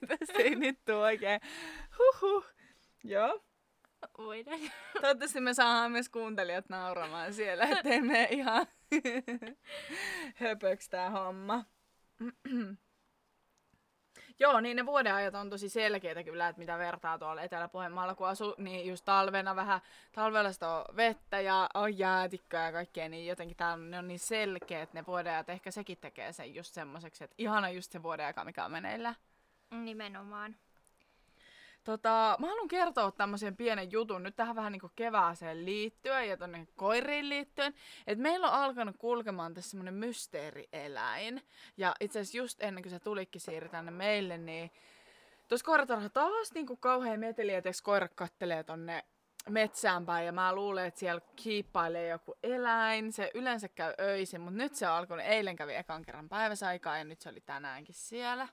Tässä 0.08 0.34
ei 0.38 0.56
nyt 0.56 0.80
tuu 0.86 1.00
oikein. 1.00 1.42
Huhhuh. 2.00 2.46
Joo. 3.04 3.42
Voidaan. 4.18 4.60
Toivottavasti 5.02 5.40
me 5.40 5.54
saadaan 5.54 5.92
myös 5.92 6.10
kuuntelijat 6.10 6.70
nauramaan 6.70 7.34
siellä, 7.34 7.66
ettei 7.66 8.02
me 8.02 8.28
ihan 8.32 8.66
höpöks 10.42 10.90
tää 10.90 11.10
homma. 11.10 11.66
Joo, 14.40 14.60
niin 14.60 14.76
ne 14.78 14.86
vuodenajat 14.86 15.36
on 15.36 15.50
tosi 15.50 15.70
selkeitä 15.70 16.24
kyllä, 16.24 16.48
että 16.48 16.60
mitä 16.60 16.78
vertaa 16.78 17.20
tuolla 17.20 17.42
Etelä-Pohjanmaalla, 17.42 18.16
kun 18.16 18.28
asuu, 18.28 18.56
niin 18.58 18.88
just 18.88 19.06
talvena 19.06 19.56
vähän, 19.56 19.82
talvella 20.12 20.52
sitä 20.52 20.70
on 20.70 20.86
vettä 20.96 21.40
ja 21.40 21.70
on 21.74 21.98
jäätikköä 21.98 22.66
ja 22.66 22.72
kaikkea, 22.72 23.10
niin 23.10 23.28
jotenkin 23.28 23.58
täällä 23.58 23.86
ne 23.86 24.00
on 24.00 24.08
niin 24.08 24.20
selkeät 24.20 24.94
ne 24.94 25.06
vuodenajat. 25.08 25.50
Ehkä 25.50 25.72
sekin 25.72 25.98
tekee 25.98 26.34
sen 26.34 26.56
just 26.56 26.74
semmoiseksi, 26.74 27.24
että 27.24 27.36
ihana 27.38 27.70
just 27.70 27.92
se 27.92 28.04
vuodenaika, 28.04 28.46
mikä 28.46 28.66
on 28.66 28.72
meneillään. 28.72 29.16
Nimenomaan. 29.72 30.56
Tota, 31.90 32.36
mä 32.40 32.48
haluan 32.48 32.68
kertoa 32.68 33.12
tämmöisen 33.12 33.56
pienen 33.56 33.92
jutun 33.92 34.24
nyt 34.24 34.36
tähän 34.36 34.56
vähän 34.56 34.72
niinku 34.72 34.92
kevääseen 34.96 35.66
liittyen 35.66 36.30
ja 36.30 36.38
tonne 36.38 36.68
koiriin 36.76 37.30
liittyen. 37.30 37.74
Että 38.08 38.22
meillä 38.22 38.48
on 38.48 38.54
alkanut 38.54 38.98
kulkemaan 38.98 39.54
tässä 39.54 39.70
semmonen 39.70 39.94
mysteerieläin. 39.94 41.42
Ja 41.78 41.96
itse 42.00 42.20
asiassa 42.20 42.38
just 42.38 42.64
ennen 42.64 42.84
kuin 42.84 42.92
se 42.92 43.00
tulikin 43.00 43.42
siirry 43.42 43.70
tänne 43.70 43.92
meille, 43.92 44.38
niin 44.38 44.72
tuossa 45.48 45.66
koiratarha 45.66 46.10
taas 46.10 46.54
niinku 46.54 46.78
kauhean 46.78 47.20
meteli, 47.20 47.54
että 47.54 47.70
koirat 47.84 48.14
kattelee 48.14 48.64
tonne 48.64 49.04
metsään 49.50 50.06
päin 50.06 50.26
ja 50.26 50.32
mä 50.32 50.56
luulen, 50.56 50.86
että 50.86 51.00
siellä 51.00 51.22
kiippailee 51.36 52.08
joku 52.08 52.36
eläin. 52.44 53.14
Se 53.14 53.32
yleensä 53.34 53.68
käy 53.68 53.94
öisin, 54.00 54.42
mutta 54.42 54.58
nyt 54.58 54.76
se 54.76 54.88
on 54.88 54.94
alkanut. 54.94 55.26
Eilen 55.26 55.56
kävi 55.56 55.76
ekan 55.76 56.06
kerran 56.06 56.30
päiväsaikaa 56.30 56.98
ja 56.98 57.04
nyt 57.04 57.22
se 57.22 57.30
oli 57.30 57.42
tänäänkin 57.42 57.96
siellä. 57.96 58.48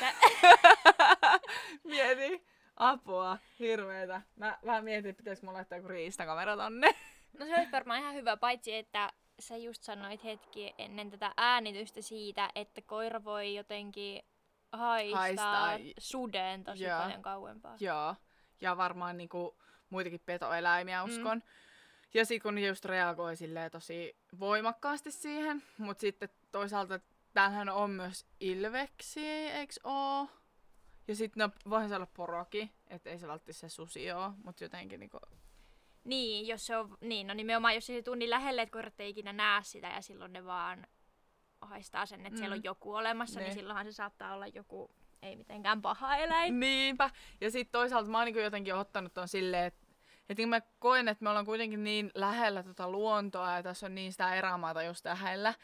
Mieti. 1.84 2.46
Apua. 2.76 3.38
Hirveetä. 3.58 4.22
Mä 4.36 4.58
vähän 4.66 4.84
mietin, 4.84 5.10
että 5.10 5.18
pitäisikö 5.20 5.46
mulla 5.46 5.56
laittaa 5.56 5.78
joku 5.78 5.88
riistakamera 5.88 6.56
tonne. 6.56 6.94
No 7.38 7.46
se 7.46 7.54
olisi 7.54 7.72
varmaan 7.72 8.00
ihan 8.00 8.14
hyvä, 8.14 8.36
paitsi 8.36 8.74
että 8.74 9.12
sä 9.40 9.56
just 9.56 9.82
sanoit 9.82 10.24
hetki 10.24 10.74
ennen 10.78 11.10
tätä 11.10 11.32
äänitystä 11.36 12.02
siitä, 12.02 12.50
että 12.54 12.82
koira 12.82 13.24
voi 13.24 13.54
jotenkin 13.54 14.22
haistaa, 14.72 15.18
Haistaa. 15.20 15.78
suden 15.98 16.64
tosi 16.64 16.84
Joo. 16.84 16.98
paljon 17.00 17.22
kauempaa. 17.22 17.76
Joo. 17.80 18.14
Ja 18.60 18.76
varmaan 18.76 19.16
niinku 19.16 19.58
muitakin 19.90 20.20
petoeläimiä 20.26 21.04
Mm. 21.04 21.10
uskon. 21.12 21.42
Ja 22.14 22.24
sit 22.24 22.42
kun 22.42 22.58
just 22.58 22.84
reagoi 22.84 23.36
silleen 23.36 23.70
tosi 23.70 24.16
voimakkaasti 24.38 25.10
siihen. 25.10 25.62
Mut 25.78 26.00
sitten 26.00 26.28
toisaalta 26.52 27.00
täällähän 27.38 27.68
on 27.68 27.90
myös 27.90 28.26
ilveksi, 28.40 29.26
eiks 29.28 29.80
oo? 29.84 30.28
Ja 31.08 31.16
sitten 31.16 31.40
no, 31.40 31.70
voihan 31.70 31.88
se 31.88 31.96
olla 31.96 32.06
poroki, 32.06 32.72
että 32.86 33.10
ei 33.10 33.18
se 33.18 33.28
välttämättä 33.28 33.52
se 33.60 33.68
susi 33.68 34.12
oo, 34.12 34.32
mut 34.44 34.60
jotenkin 34.60 35.00
niinku... 35.00 35.18
Niin, 36.04 36.46
jos 36.46 36.66
se 36.66 36.76
on, 36.76 36.98
niin, 37.00 37.26
no 37.26 37.34
nimenomaan 37.34 37.74
jos 37.74 37.86
se 37.86 38.02
tunnin 38.02 38.30
lähelle, 38.30 38.62
että 38.62 38.72
koirat 38.72 39.00
ei 39.00 39.10
ikinä 39.10 39.32
näe 39.32 39.62
sitä 39.62 39.88
ja 39.88 40.02
silloin 40.02 40.32
ne 40.32 40.44
vaan 40.44 40.86
haistaa 41.60 42.06
sen, 42.06 42.20
että 42.20 42.30
mm. 42.30 42.36
siellä 42.36 42.54
on 42.54 42.64
joku 42.64 42.94
olemassa, 42.94 43.40
Ne. 43.40 43.46
niin 43.46 43.54
silloinhan 43.54 43.86
se 43.86 43.92
saattaa 43.92 44.34
olla 44.34 44.46
joku 44.46 44.90
ei 45.22 45.36
mitenkään 45.36 45.82
paha 45.82 46.16
eläin. 46.16 46.60
Niinpä. 46.60 47.10
Ja 47.40 47.50
sitten 47.50 47.72
toisaalta 47.72 48.10
mä 48.10 48.18
oon 48.18 48.24
niinku 48.24 48.40
jotenkin 48.40 48.74
ottanut 48.74 49.14
ton 49.14 49.28
silleen, 49.28 49.64
että 49.64 49.86
et 50.28 50.38
mä 50.48 50.60
koen, 50.78 51.08
että 51.08 51.24
me 51.24 51.28
ollaan 51.30 51.46
kuitenkin 51.46 51.84
niin 51.84 52.10
lähellä 52.14 52.62
tota 52.62 52.90
luontoa 52.90 53.56
ja 53.56 53.62
tässä 53.62 53.86
on 53.86 53.94
niin 53.94 54.12
sitä 54.12 54.34
erämaata 54.34 54.82
just 54.82 55.04
lähellä. 55.04 55.54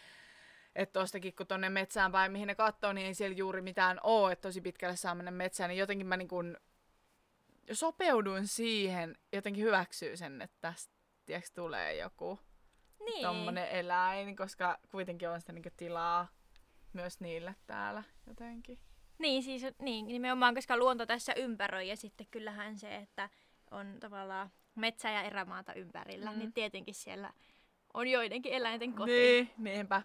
Että 0.74 1.00
tostakin 1.00 1.34
kun 1.34 1.46
tonne 1.46 1.68
metsään 1.68 2.12
päin, 2.12 2.32
mihin 2.32 2.46
ne 2.46 2.54
katsoo, 2.54 2.92
niin 2.92 3.06
ei 3.06 3.14
siellä 3.14 3.36
juuri 3.36 3.62
mitään 3.62 4.00
oo, 4.02 4.30
että 4.30 4.48
tosi 4.48 4.60
pitkälle 4.60 4.96
saa 4.96 5.14
mennä 5.14 5.30
metsään, 5.30 5.68
niin 5.68 5.78
jotenkin 5.78 6.06
mä 6.06 6.16
niinku 6.16 6.36
sopeudun 7.72 8.46
siihen, 8.46 9.18
jotenkin 9.32 9.64
hyväksyy 9.64 10.16
sen, 10.16 10.42
että 10.42 10.56
tästä 10.60 10.94
tiiäks, 11.24 11.50
tulee 11.52 11.96
joku 11.96 12.38
Niin. 13.04 13.22
tommonen 13.22 13.68
eläin, 13.68 14.36
koska 14.36 14.78
kuitenkin 14.90 15.28
on 15.28 15.40
sitä 15.40 15.52
niinku 15.52 15.70
tilaa 15.76 16.28
myös 16.92 17.20
niille 17.20 17.54
täällä 17.66 18.02
jotenkin. 18.26 18.78
Niin, 19.18 19.42
siis 19.42 19.62
niin, 19.78 20.06
nimenomaan, 20.06 20.54
koska 20.54 20.76
luonto 20.76 21.06
tässä 21.06 21.32
ympäröi 21.36 21.88
ja 21.88 21.96
sitten 21.96 22.26
kyllähän 22.30 22.78
se, 22.78 22.96
että 22.96 23.28
on 23.70 23.96
tavallaan 24.00 24.50
metsä 24.74 25.10
ja 25.10 25.22
erämaata 25.22 25.74
ympärillä, 25.74 26.32
mm. 26.32 26.38
niin 26.38 26.52
tietenkin 26.52 26.94
siellä 26.94 27.32
on 27.94 28.08
joidenkin 28.08 28.52
eläinten 28.52 28.92
koti. 28.92 29.12
Niin, 29.12 29.50
niinpä. 29.58 30.02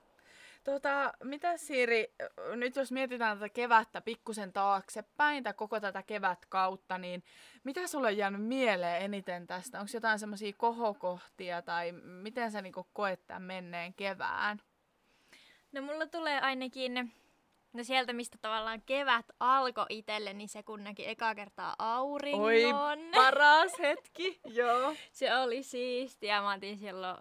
Tota, 0.63 1.13
mitä 1.23 1.57
Siiri, 1.57 2.13
nyt 2.55 2.75
jos 2.75 2.91
mietitään 2.91 3.37
tätä 3.37 3.49
kevättä 3.49 4.01
pikkusen 4.01 4.53
taaksepäin 4.53 5.43
tai 5.43 5.53
koko 5.53 5.79
tätä 5.79 6.03
kevätkautta, 6.03 6.97
niin 6.97 7.23
mitä 7.63 7.87
sulle 7.87 8.07
on 8.07 8.17
jäänyt 8.17 8.45
mieleen 8.45 9.01
eniten 9.01 9.47
tästä? 9.47 9.79
Onko 9.79 9.89
jotain 9.93 10.19
semmoisia 10.19 10.53
kohokohtia 10.57 11.61
tai 11.61 11.91
miten 11.91 12.51
sä 12.51 12.61
niinku 12.61 12.87
koet 12.93 13.27
tämän 13.27 13.43
menneen 13.43 13.93
kevään? 13.93 14.61
No 15.71 15.81
mulla 15.81 16.07
tulee 16.07 16.39
ainakin, 16.39 17.13
no 17.73 17.83
sieltä 17.83 18.13
mistä 18.13 18.37
tavallaan 18.41 18.81
kevät 18.81 19.25
alkoi 19.39 19.85
itselle, 19.89 20.33
niin 20.33 20.49
se 20.49 20.63
kun 20.63 20.83
näki 20.83 21.07
eka 21.07 21.35
kertaa 21.35 21.75
auringon. 21.79 22.45
Oi, 22.45 22.63
paras 23.15 23.79
hetki, 23.79 24.39
joo. 24.45 24.95
Se 25.11 25.35
oli 25.35 25.63
siistiä. 25.63 26.41
Mä 26.41 26.53
otin 26.53 26.77
silloin 26.77 27.17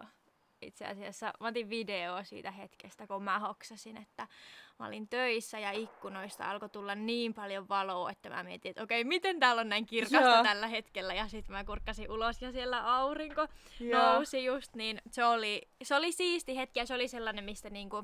itse 0.61 0.85
asiassa, 0.85 1.33
mä 1.39 1.47
otin 1.47 1.69
video 1.69 2.23
siitä 2.23 2.51
hetkestä, 2.51 3.07
kun 3.07 3.23
mä 3.23 3.39
hoksasin, 3.39 3.97
että 3.97 4.27
mä 4.79 4.85
olin 4.85 5.07
töissä 5.07 5.59
ja 5.59 5.71
ikkunoista 5.71 6.49
alkoi 6.49 6.69
tulla 6.69 6.95
niin 6.95 7.33
paljon 7.33 7.69
valoa, 7.69 8.11
että 8.11 8.29
mä 8.29 8.43
mietin, 8.43 8.69
että 8.69 8.83
okei, 8.83 9.03
miten 9.03 9.39
täällä 9.39 9.59
on 9.59 9.69
näin 9.69 9.85
kirkasta 9.85 10.29
Joo. 10.29 10.43
tällä 10.43 10.67
hetkellä. 10.67 11.13
Ja 11.13 11.27
sitten 11.27 11.55
mä 11.55 11.63
kurkkasin 11.63 12.11
ulos 12.11 12.41
ja 12.41 12.51
siellä 12.51 12.95
aurinko 12.95 13.47
Joo. 13.79 14.03
nousi 14.03 14.45
just, 14.45 14.75
niin 14.75 15.01
se 15.11 15.25
oli, 15.25 15.61
se 15.83 15.95
oli 15.95 16.11
siisti 16.11 16.57
hetki 16.57 16.79
ja 16.79 16.85
se 16.85 16.93
oli 16.93 17.07
sellainen, 17.07 17.43
mistä 17.43 17.69
niinku 17.69 18.03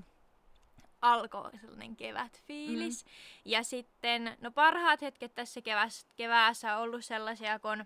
alkoi 1.01 1.51
sellainen 1.61 1.95
kevätfiilis. 1.95 3.05
Mm. 3.05 3.11
Ja 3.45 3.63
sitten, 3.63 4.37
no 4.41 4.51
parhaat 4.51 5.01
hetket 5.01 5.35
tässä 5.35 5.61
keväs, 5.61 6.07
keväässä 6.15 6.77
on 6.77 6.83
ollut 6.83 7.05
sellaisia, 7.05 7.59
kun 7.59 7.85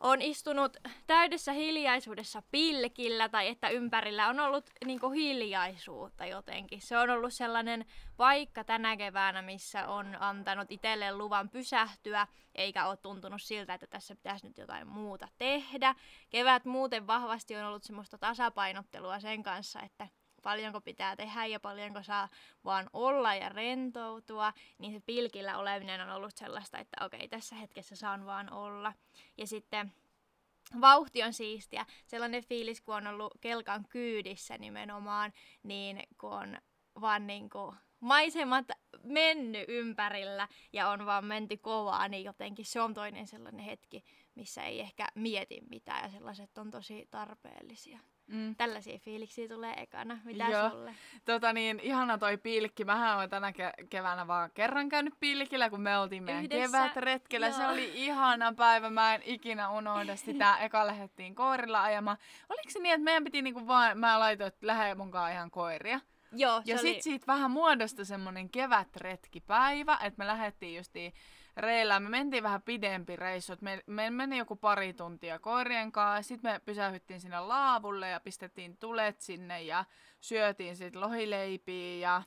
on 0.00 0.22
istunut 0.22 0.76
täydessä 1.06 1.52
hiljaisuudessa 1.52 2.42
pilkillä 2.50 3.28
tai 3.28 3.48
että 3.48 3.68
ympärillä 3.68 4.28
on 4.28 4.40
ollut 4.40 4.70
niinku 4.84 5.10
hiljaisuutta 5.10 6.26
jotenkin. 6.26 6.80
Se 6.80 6.98
on 6.98 7.10
ollut 7.10 7.34
sellainen 7.34 7.86
paikka 8.16 8.64
tänä 8.64 8.96
keväänä, 8.96 9.42
missä 9.42 9.88
on 9.88 10.16
antanut 10.20 10.72
itselleen 10.72 11.18
luvan 11.18 11.48
pysähtyä, 11.48 12.26
eikä 12.54 12.86
ole 12.86 12.96
tuntunut 12.96 13.42
siltä, 13.42 13.74
että 13.74 13.86
tässä 13.86 14.16
pitäisi 14.16 14.46
nyt 14.46 14.58
jotain 14.58 14.88
muuta 14.88 15.28
tehdä. 15.38 15.94
Kevät 16.30 16.64
muuten 16.64 17.06
vahvasti 17.06 17.56
on 17.56 17.64
ollut 17.64 17.84
semmoista 17.84 18.18
tasapainottelua 18.18 19.20
sen 19.20 19.42
kanssa, 19.42 19.80
että 19.80 20.08
paljonko 20.42 20.80
pitää 20.80 21.16
tehdä 21.16 21.46
ja 21.46 21.60
paljonko 21.60 22.02
saa 22.02 22.28
vaan 22.64 22.90
olla 22.92 23.34
ja 23.34 23.48
rentoutua, 23.48 24.52
niin 24.78 24.92
se 24.92 25.00
pilkillä 25.00 25.58
oleminen 25.58 26.00
on 26.00 26.10
ollut 26.10 26.36
sellaista, 26.36 26.78
että 26.78 27.04
okei, 27.04 27.28
tässä 27.28 27.56
hetkessä 27.56 27.96
saan 27.96 28.26
vaan 28.26 28.52
olla. 28.52 28.92
Ja 29.36 29.46
sitten 29.46 29.92
vauhti 30.80 31.22
on 31.22 31.32
siistiä. 31.32 31.86
Sellainen 32.06 32.44
fiilis, 32.44 32.80
kun 32.80 32.94
on 32.94 33.06
ollut 33.06 33.34
kelkan 33.40 33.84
kyydissä 33.88 34.58
nimenomaan, 34.58 35.32
niin 35.62 36.02
kun 36.20 36.32
on 36.32 36.58
vaan 37.00 37.26
niin 37.26 37.50
kuin 37.50 37.76
maisemat 38.00 38.66
mennyt 39.02 39.64
ympärillä 39.68 40.48
ja 40.72 40.88
on 40.88 41.06
vaan 41.06 41.24
menty 41.24 41.56
kovaa, 41.56 42.08
niin 42.08 42.24
jotenkin 42.24 42.64
se 42.64 42.80
on 42.80 42.94
toinen 42.94 43.26
sellainen 43.26 43.64
hetki, 43.64 44.04
missä 44.34 44.62
ei 44.62 44.80
ehkä 44.80 45.08
mieti 45.14 45.60
mitään 45.70 46.02
ja 46.02 46.10
sellaiset 46.10 46.58
on 46.58 46.70
tosi 46.70 47.06
tarpeellisia. 47.10 47.98
Mm. 48.28 48.56
Tällaisia 48.56 48.98
fiiliksiä 48.98 49.48
tulee 49.48 49.74
ekana. 49.82 50.18
Mitä 50.24 50.44
Joo. 50.44 50.70
sulle? 50.70 50.94
Tota 51.24 51.52
niin, 51.52 51.80
ihana 51.80 52.18
toi 52.18 52.36
pilkki. 52.36 52.84
Mähän 52.84 53.16
olen 53.16 53.30
tänä 53.30 53.50
ke- 53.50 53.86
keväänä 53.90 54.26
vaan 54.26 54.50
kerran 54.54 54.88
käynyt 54.88 55.14
pilkillä, 55.20 55.70
kun 55.70 55.80
me 55.80 55.98
oltiin 55.98 56.22
meidän 56.22 56.44
Yhdessä. 56.44 56.78
kevätretkellä. 56.78 57.46
Joo. 57.46 57.56
Se 57.56 57.66
oli 57.66 57.90
ihana 57.94 58.54
päivä. 58.54 58.90
Mä 58.90 59.14
en 59.14 59.22
ikinä 59.24 59.70
unohda 59.70 60.16
sitä. 60.16 60.56
Eka 60.64 60.86
lähdettiin 60.86 61.34
koirilla 61.34 61.82
ajamaan. 61.82 62.18
Oliko 62.48 62.70
se 62.70 62.78
niin, 62.78 62.94
että 62.94 63.04
meidän 63.04 63.24
piti 63.24 63.42
niinku 63.42 63.66
vaan, 63.66 63.98
mä 63.98 64.18
laitoin, 64.18 64.48
että 64.48 64.66
lähde 64.66 64.94
munkaan 64.94 65.32
ihan 65.32 65.50
koiria. 65.50 66.00
Joo, 66.32 66.62
ja 66.64 66.78
sitten 66.78 66.94
oli... 66.94 67.02
siitä 67.02 67.26
vähän 67.26 67.50
muodostui 67.50 68.04
semmonen 68.04 68.50
kevätretkipäivä, 68.50 69.98
että 70.02 70.18
me 70.18 70.26
lähdettiin 70.26 70.76
justiin 70.76 71.12
reillä. 71.58 72.00
Me 72.00 72.08
mentiin 72.08 72.42
vähän 72.42 72.62
pidempi 72.62 73.16
reissu. 73.16 73.52
Me, 73.60 73.82
me 73.86 74.10
meni 74.10 74.38
joku 74.38 74.56
pari 74.56 74.92
tuntia 74.92 75.38
koirien 75.38 75.92
kanssa. 75.92 76.28
Sitten 76.28 76.52
me 76.52 76.60
pysähyttiin 76.64 77.20
sinne 77.20 77.40
laavulle 77.40 78.08
ja 78.08 78.20
pistettiin 78.20 78.76
tulet 78.76 79.20
sinne 79.20 79.62
ja 79.62 79.84
syötiin 80.20 80.76
sitten 80.76 81.00
lohileipiä 81.00 81.98
ja 82.08 82.22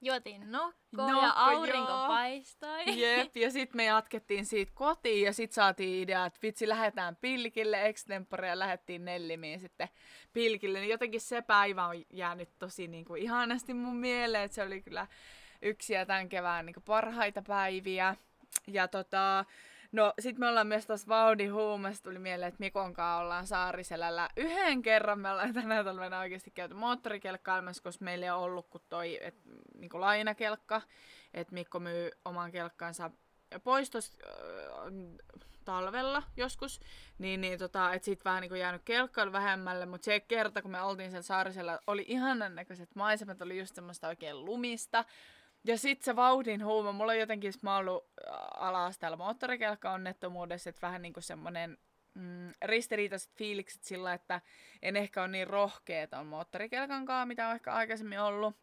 Juotiin 0.00 0.52
nokko, 0.52 0.76
nokko 0.92 1.22
ja 1.22 1.32
aurinko 1.36 1.90
joo. 1.90 2.08
paistoi. 2.08 3.00
Jep, 3.00 3.36
ja 3.36 3.50
sitten 3.50 3.76
me 3.76 3.84
jatkettiin 3.84 4.46
siitä 4.46 4.72
kotiin 4.74 5.26
ja 5.26 5.32
sitten 5.32 5.54
saatiin 5.54 6.02
idea, 6.02 6.26
että 6.26 6.38
vitsi 6.42 6.68
lähdetään 6.68 7.16
pilkille 7.16 7.86
extempore 7.86 8.48
ja 8.48 8.58
lähdettiin 8.58 9.04
Nellimiin 9.04 9.60
sitten 9.60 9.88
pilkille. 10.32 10.80
Niin 10.80 10.90
jotenkin 10.90 11.20
se 11.20 11.42
päivä 11.42 11.86
on 11.86 12.04
jäänyt 12.10 12.48
tosi 12.58 12.88
niin 12.88 13.04
kuin 13.04 13.22
ihanasti 13.22 13.74
mun 13.74 13.96
mieleen, 13.96 14.44
että 14.44 14.54
se 14.54 14.62
oli 14.62 14.82
kyllä 14.82 15.06
yksi 15.62 15.94
ja 15.94 16.06
tämän 16.06 16.28
kevään 16.28 16.66
niin 16.66 16.74
kuin 16.74 16.84
parhaita 16.84 17.42
päiviä. 17.42 18.16
Ja 18.66 18.88
tota, 18.88 19.44
no 19.92 20.12
sit 20.18 20.38
me 20.38 20.48
ollaan 20.48 20.66
myös 20.66 20.86
tuossa 20.86 21.08
Vaudi 21.08 21.46
Huumassa 21.46 22.02
tuli 22.02 22.18
mieleen, 22.18 22.48
että 22.48 22.60
Mikon 22.60 22.94
kanssa 22.94 23.16
ollaan 23.16 23.46
Saariselällä. 23.46 24.28
Yhden 24.36 24.82
kerran 24.82 25.18
me 25.18 25.30
ollaan 25.30 25.54
tänä 25.54 25.84
talvena 25.84 26.18
oikeasti 26.18 26.50
käyty 26.50 26.74
moottorikelkkailemassa, 26.74 27.82
koska 27.82 28.04
meillä 28.04 28.26
ei 28.26 28.30
ollut 28.30 28.68
kuin 28.70 28.82
toi 28.88 29.18
et, 29.20 29.36
niinku 29.78 30.00
lainakelkka. 30.00 30.82
Että 31.34 31.54
Mikko 31.54 31.80
myy 31.80 32.10
oman 32.24 32.52
kelkkansa 32.52 33.10
pois 33.64 33.90
tos, 33.90 34.18
äh, 34.26 34.92
talvella 35.64 36.22
joskus, 36.36 36.80
niin, 37.18 37.40
niin 37.40 37.58
tota, 37.58 37.92
et 37.92 38.04
sit 38.04 38.24
vähän 38.24 38.40
niinku 38.40 38.54
jäänyt 38.54 38.82
kelkkailu 38.84 39.32
vähemmälle, 39.32 39.86
mutta 39.86 40.04
se 40.04 40.20
kerta, 40.20 40.62
kun 40.62 40.70
me 40.70 40.82
oltiin 40.82 41.10
siellä 41.10 41.22
saarisella, 41.22 41.78
oli 41.86 42.04
ihanan 42.08 42.54
näköiset 42.54 42.94
maisemat, 42.94 43.42
oli 43.42 43.58
just 43.58 43.74
semmoista 43.74 44.08
oikein 44.08 44.44
lumista, 44.44 45.04
ja 45.66 45.78
sit 45.78 46.02
se 46.02 46.16
vauhdin 46.16 46.64
huuma, 46.64 46.92
mulla 46.92 47.12
on 47.12 47.18
jotenkin, 47.18 47.52
mä 47.62 47.76
ollut 47.76 48.04
alas 48.56 48.98
täällä 48.98 49.16
moottorikelkka-onnettomuudessa, 49.16 50.70
että 50.70 50.86
vähän 50.86 51.02
niinku 51.02 51.20
semmonen 51.20 51.78
mm, 52.14 52.52
ristiriitaiset 52.64 53.30
fiilikset 53.34 53.84
sillä, 53.84 54.12
että 54.12 54.40
en 54.82 54.96
ehkä 54.96 55.22
ole 55.22 55.28
niin 55.28 55.46
rohkea 55.46 56.06
on 56.12 56.26
moottorikelkankaan, 56.26 57.28
mitä 57.28 57.48
on 57.48 57.54
ehkä 57.54 57.72
aikaisemmin 57.72 58.20
ollut. 58.20 58.56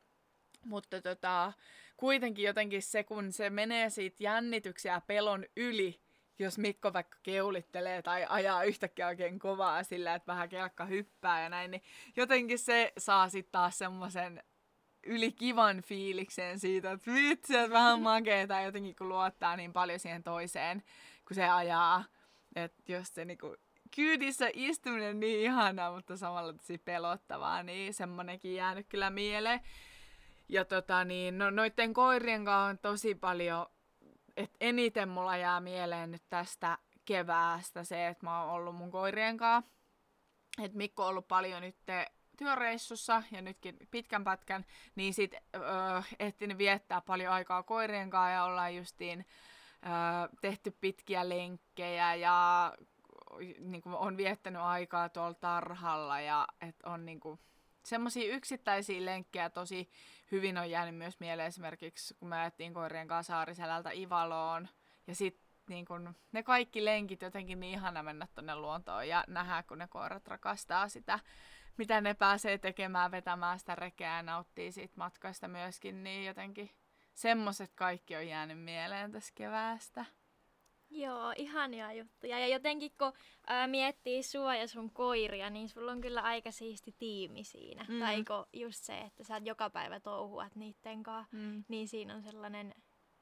Mutta 0.66 1.02
tota, 1.02 1.54
kuitenkin 1.98 2.46
jotenkin 2.46 2.82
se, 2.82 3.04
kun 3.04 3.32
se 3.32 3.50
menee 3.50 3.90
siitä 3.90 4.24
jännityksiä 4.24 5.02
pelon 5.08 5.46
yli, 5.58 6.02
jos 6.40 6.58
Mikko 6.58 6.94
vaikka 6.94 7.18
keulittelee 7.24 8.02
tai 8.02 8.26
ajaa 8.30 8.64
yhtäkkiä 8.64 9.08
oikein 9.08 9.40
kovaa 9.40 9.84
sillä, 9.84 10.16
että 10.16 10.32
vähän 10.32 10.50
kelkka 10.50 10.86
hyppää 10.86 11.44
ja 11.44 11.50
näin, 11.50 11.72
niin 11.72 11.84
jotenkin 12.16 12.60
se 12.60 12.94
saa 12.98 13.30
sitten 13.30 13.52
taas 13.52 13.78
semmoisen 13.78 14.44
yli 15.06 15.32
kivan 15.32 15.82
fiilikseen 15.82 16.60
siitä, 16.60 16.92
että 16.92 17.14
vitsi, 17.14 17.56
että 17.58 17.74
vähän 17.74 18.02
makeeta 18.02 18.62
jotenkin 18.62 18.96
kun 18.96 19.10
luottaa 19.10 19.56
niin 19.56 19.74
paljon 19.74 20.00
siihen 20.00 20.24
toiseen, 20.24 20.84
kun 21.28 21.36
se 21.36 21.50
ajaa. 21.50 22.04
Että 22.56 22.92
jos 22.92 23.08
se 23.08 23.26
niinku 23.26 23.56
kyydissä 23.96 24.50
istuminen 24.54 25.20
niin 25.20 25.39
ihanaa, 25.39 25.96
mutta 25.96 26.18
samalla 26.18 26.54
tosi 26.54 26.78
pelottavaa, 26.78 27.63
niin 27.63 27.94
semmonenkin 27.94 28.56
jäänyt 28.56 28.88
kyllä 28.89 29.10
mieleen. 29.10 29.62
Ja 30.50 30.66
tota 30.66 31.06
niin, 31.06 31.38
no 31.38 31.50
noitten 31.50 31.94
koirien 31.94 32.46
kanssa 32.46 32.70
on 32.70 32.78
tosi 32.78 33.16
paljon, 33.16 33.66
että 34.38 34.58
eniten 34.62 35.10
mulla 35.10 35.38
jää 35.38 35.60
mieleen 35.60 36.12
nyt 36.12 36.24
tästä 36.30 36.78
keväästä 37.06 37.84
se, 37.84 38.08
että 38.08 38.26
mä 38.26 38.44
oon 38.44 38.54
ollut 38.54 38.76
mun 38.76 38.92
koirien 38.92 39.38
kanssa. 39.38 39.72
Että 40.63 40.78
Mikko 40.78 41.04
on 41.04 41.10
ollut 41.10 41.28
paljon 41.28 41.62
nyt 41.62 41.76
työreissussa 42.38 43.24
ja 43.32 43.41
nytkin 43.41 43.78
pitkän 43.91 44.24
pätkän, 44.24 44.65
niin 44.96 45.13
sit 45.13 45.34
öö, 45.56 45.62
ehtinyt 46.19 46.58
viettää 46.58 47.02
paljon 47.02 47.34
aikaa 47.34 47.63
koirien 47.63 48.10
kanssa 48.10 48.30
ja 48.30 48.43
ollaan 48.43 48.76
justiin 48.76 49.26
öö, 49.86 49.91
tehty 50.41 50.72
pitkiä 50.72 51.30
lenkkejä 51.30 52.15
ja 52.15 52.74
niin 53.60 53.82
kuin, 53.82 53.96
on 53.96 54.17
viettänyt 54.17 54.62
aikaa 54.62 55.10
tuolla 55.10 55.34
tarhalla 55.34 56.19
ja 56.19 56.48
et 56.62 56.76
on 56.84 57.06
niin 57.06 57.19
kuin, 57.19 57.39
semmoisia 57.86 58.36
yksittäisiä 58.36 59.06
lenkkejä 59.06 59.50
tosi 59.50 59.89
hyvin 60.32 60.58
on 60.58 60.69
jäänyt 60.69 60.96
myös 60.96 61.19
mieleen. 61.19 61.48
Esimerkiksi, 61.48 62.13
kun 62.13 62.30
me 62.30 62.41
ajettiin 62.41 62.74
koirien 62.74 63.08
kanssa 63.08 63.34
Saariselältä 63.34 63.91
Ivaloon 63.91 64.69
ja 65.08 65.15
sitten 65.15 65.43
niin 65.69 65.86
kun, 65.86 66.15
ne 66.32 66.43
kaikki 66.43 66.86
lenkit 66.86 67.22
jotenkin 67.22 67.60
niin 67.60 67.74
ihana 67.74 68.04
mennä 68.04 68.28
tuonne 68.36 68.56
luontoon 68.56 69.08
ja 69.08 69.24
nähdä, 69.28 69.63
kun 69.63 69.78
ne 69.78 69.88
koirat 69.88 70.28
rakastaa 70.28 70.89
sitä 70.89 71.19
mitä 71.78 72.02
ne 72.02 72.14
pääsee 72.14 72.58
tekemään, 72.58 73.12
vetämään 73.12 73.60
sitä 73.60 73.76
rekeä 73.76 74.16
ja 74.16 74.24
nauttii 74.24 74.72
siitä 74.72 74.94
matkasta 74.98 75.48
myöskin, 75.48 76.04
niin 76.04 76.26
jotenkin 76.26 76.70
semmoset 77.14 77.72
kaikki 77.76 78.16
on 78.16 78.28
jäänyt 78.28 78.60
mieleen 78.60 79.12
tässä 79.12 79.34
keväästä. 79.36 80.06
Joo, 80.90 81.34
ihania 81.38 81.94
juttuja. 81.94 82.40
Ja 82.40 82.48
jotenkin 82.48 82.92
kun 82.98 83.14
ää, 83.48 83.68
miettii 83.68 84.24
sua 84.24 84.56
ja 84.56 84.68
sun 84.68 84.92
koiria, 84.92 85.50
niin 85.50 85.70
sulla 85.70 85.92
on 85.92 86.02
kyllä 86.02 86.22
aika 86.22 86.52
siisti 86.52 86.96
tiimi 86.98 87.44
siinä. 87.44 87.86
Mm. 87.90 88.00
Tai 88.00 88.24
just 88.54 88.84
se, 88.84 88.98
että 88.98 89.24
sä 89.24 89.42
joka 89.44 89.70
päivä 89.70 90.00
touhuat 90.00 90.56
niitten 90.56 91.04
kanssa, 91.04 91.38
mm. 91.38 91.64
niin 91.68 91.88
siinä 91.88 92.16
on 92.16 92.24
sellainen 92.24 92.76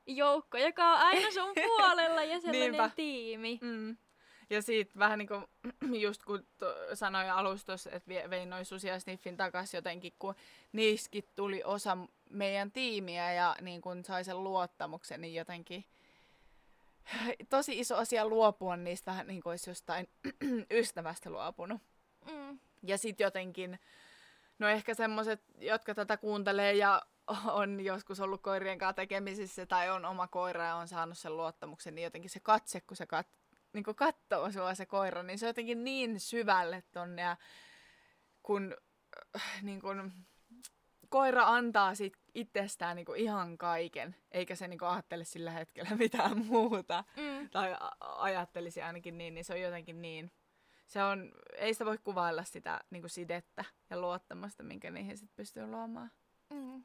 joukko, 0.07 0.57
joka 0.57 0.91
on 0.91 0.97
aina 0.97 1.31
sun 1.31 1.53
puolella 1.53 2.23
ja 2.23 2.39
sellainen 2.41 2.91
tiimi. 2.95 3.59
Mm. 3.61 3.97
Ja 4.51 4.61
siitä 4.61 4.99
vähän 4.99 5.19
niin 5.19 5.27
kuin, 5.27 5.45
just 6.05 6.23
kun 6.23 6.47
sanoin 6.93 7.31
alustus, 7.31 7.87
että 7.87 8.29
vein 8.29 8.49
noin 8.49 8.65
susia 8.65 8.99
sniffin 8.99 9.37
takaisin 9.37 9.77
jotenkin, 9.77 10.13
kun 10.19 10.35
niiskin 10.71 11.23
tuli 11.35 11.63
osa 11.63 11.97
meidän 12.29 12.71
tiimiä 12.71 13.33
ja 13.33 13.55
niin 13.61 13.81
kun 13.81 14.05
sai 14.05 14.23
sen 14.23 14.43
luottamuksen, 14.43 15.21
niin 15.21 15.33
jotenkin 15.33 15.85
tosi 17.49 17.79
iso 17.79 17.95
asia 17.95 18.27
luopua 18.27 18.77
niistä 18.77 19.11
vähän 19.11 19.27
niin 19.27 19.41
kuin 19.41 19.51
olisi 19.51 19.69
jostain 19.69 20.07
ystävästä 20.79 21.29
luopunut. 21.29 21.81
Mm. 22.31 22.59
Ja 22.83 22.97
sitten 22.97 23.25
jotenkin, 23.25 23.79
no 24.59 24.67
ehkä 24.67 24.93
semmoiset, 24.93 25.41
jotka 25.59 25.95
tätä 25.95 26.17
kuuntelee 26.17 26.73
ja 26.73 27.01
on 27.47 27.79
joskus 27.79 28.19
ollut 28.19 28.41
koirien 28.41 28.77
kanssa 28.77 28.93
tekemisissä 28.93 29.65
tai 29.65 29.89
on 29.89 30.05
oma 30.05 30.27
koira 30.27 30.65
ja 30.65 30.75
on 30.75 30.87
saanut 30.87 31.17
sen 31.17 31.37
luottamuksen, 31.37 31.95
niin 31.95 32.03
jotenkin 32.03 32.29
se 32.29 32.39
katse, 32.39 32.81
kun 32.81 32.97
se 32.97 33.05
kat- 33.05 33.41
niin 33.73 33.83
katsoo 33.95 34.51
sua 34.51 34.75
se 34.75 34.85
koira, 34.85 35.23
niin 35.23 35.39
se 35.39 35.45
on 35.45 35.49
jotenkin 35.49 35.83
niin 35.83 36.19
syvälle 36.19 36.83
tonne. 36.91 37.21
Ja 37.21 37.37
kun 38.43 38.75
äh, 39.35 39.63
niin 39.63 39.81
kun, 39.81 40.11
koira 41.09 41.47
antaa 41.47 41.95
sit 41.95 42.13
itsestään 42.35 42.95
niin 42.95 43.15
ihan 43.15 43.57
kaiken, 43.57 44.15
eikä 44.31 44.55
se 44.55 44.67
niin 44.67 44.83
ajattele 44.83 45.23
sillä 45.23 45.51
hetkellä 45.51 45.95
mitään 46.05 46.45
muuta. 46.45 47.03
Mm. 47.17 47.49
Tai 47.49 47.75
ajattelisi 47.99 48.81
ainakin 48.81 49.17
niin, 49.17 49.33
niin 49.33 49.45
se 49.45 49.53
on 49.53 49.61
jotenkin 49.61 50.01
niin. 50.01 50.31
Se 50.87 51.03
on, 51.03 51.31
ei 51.57 51.73
sitä 51.73 51.85
voi 51.85 51.97
kuvailla 51.97 52.43
sitä 52.43 52.81
niin 52.89 53.09
sidettä 53.09 53.65
ja 53.89 54.01
luottamusta, 54.01 54.63
minkä 54.63 54.91
niihin 54.91 55.17
sit 55.17 55.35
pystyy 55.35 55.67
luomaan. 55.67 56.11
Mm. 56.49 56.83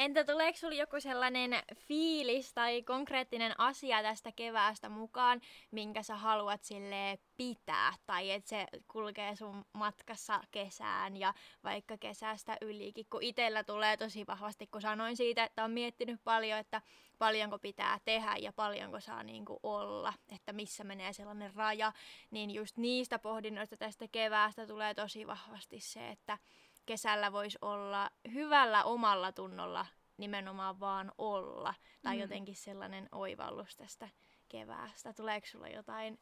Entä 0.00 0.24
tuleeko 0.24 0.58
sinulla 0.58 0.78
joku 0.78 1.00
sellainen 1.00 1.62
fiilis 1.74 2.52
tai 2.54 2.82
konkreettinen 2.82 3.60
asia 3.60 4.02
tästä 4.02 4.32
keväästä 4.32 4.88
mukaan, 4.88 5.40
minkä 5.70 6.02
sä 6.02 6.16
haluat 6.16 6.64
sille 6.64 7.18
pitää? 7.36 7.92
Tai 8.06 8.30
että 8.30 8.48
se 8.48 8.66
kulkee 8.88 9.36
sun 9.36 9.64
matkassa 9.72 10.40
kesään 10.50 11.16
ja 11.16 11.34
vaikka 11.64 11.98
kesästä 11.98 12.56
ylikin, 12.60 13.06
kun 13.10 13.22
itsellä 13.22 13.64
tulee 13.64 13.96
tosi 13.96 14.26
vahvasti, 14.26 14.66
kun 14.66 14.80
sanoin 14.80 15.16
siitä, 15.16 15.44
että 15.44 15.64
on 15.64 15.70
miettinyt 15.70 16.20
paljon, 16.24 16.58
että 16.58 16.82
paljonko 17.18 17.58
pitää 17.58 17.98
tehdä 18.04 18.36
ja 18.36 18.52
paljonko 18.52 19.00
saa 19.00 19.22
niin 19.22 19.44
kuin 19.44 19.60
olla, 19.62 20.12
että 20.28 20.52
missä 20.52 20.84
menee 20.84 21.12
sellainen 21.12 21.54
raja, 21.54 21.92
niin 22.30 22.50
just 22.50 22.76
niistä 22.76 23.18
pohdinnoista 23.18 23.76
tästä 23.76 24.08
keväästä 24.12 24.66
tulee 24.66 24.94
tosi 24.94 25.26
vahvasti 25.26 25.80
se, 25.80 26.08
että 26.08 26.38
kesällä 26.86 27.32
voisi 27.32 27.58
olla 27.62 28.10
hyvällä 28.32 28.84
omalla 28.84 29.32
tunnolla 29.32 29.86
nimenomaan 30.16 30.80
vaan 30.80 31.12
olla. 31.18 31.74
Tai 32.02 32.14
mm. 32.14 32.20
jotenkin 32.20 32.56
sellainen 32.56 33.08
oivallus 33.12 33.76
tästä 33.76 34.08
keväästä. 34.48 35.12
Tuleeko 35.12 35.46
sulla 35.46 35.68
jotain 35.68 36.18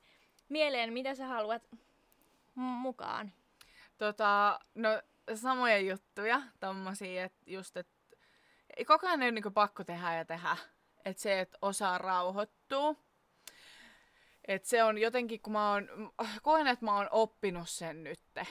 mieleen, 0.49 0.92
mitä 0.92 1.14
sä 1.14 1.27
haluat 1.27 1.62
mukaan? 2.55 3.33
Tota, 3.99 4.61
no 4.75 5.03
samoja 5.35 5.79
juttuja, 5.79 6.42
tommosia, 6.61 7.25
että 7.25 7.38
just, 7.47 7.77
että 7.77 7.99
ei 8.77 8.85
koko 8.85 9.07
ajan 9.07 9.23
ei 9.23 9.27
ole 9.27 9.33
niinku 9.33 9.51
pakko 9.51 9.85
tehdä 9.85 10.14
ja 10.14 10.25
tehdä. 10.25 10.57
Että 11.05 11.23
se, 11.23 11.40
että 11.40 11.59
osaa 11.62 11.99
rauhoittua. 11.99 12.94
Et 14.49 14.64
se 14.64 14.85
on 14.85 14.99
jotenkin, 14.99 15.40
kun 15.40 15.53
mä 15.53 15.73
oon, 15.73 16.12
koen, 16.42 16.66
että 16.66 16.85
mä 16.85 16.97
oon 16.97 17.09
oppinut 17.11 17.68
sen 17.68 18.05
nytte. 18.05 18.47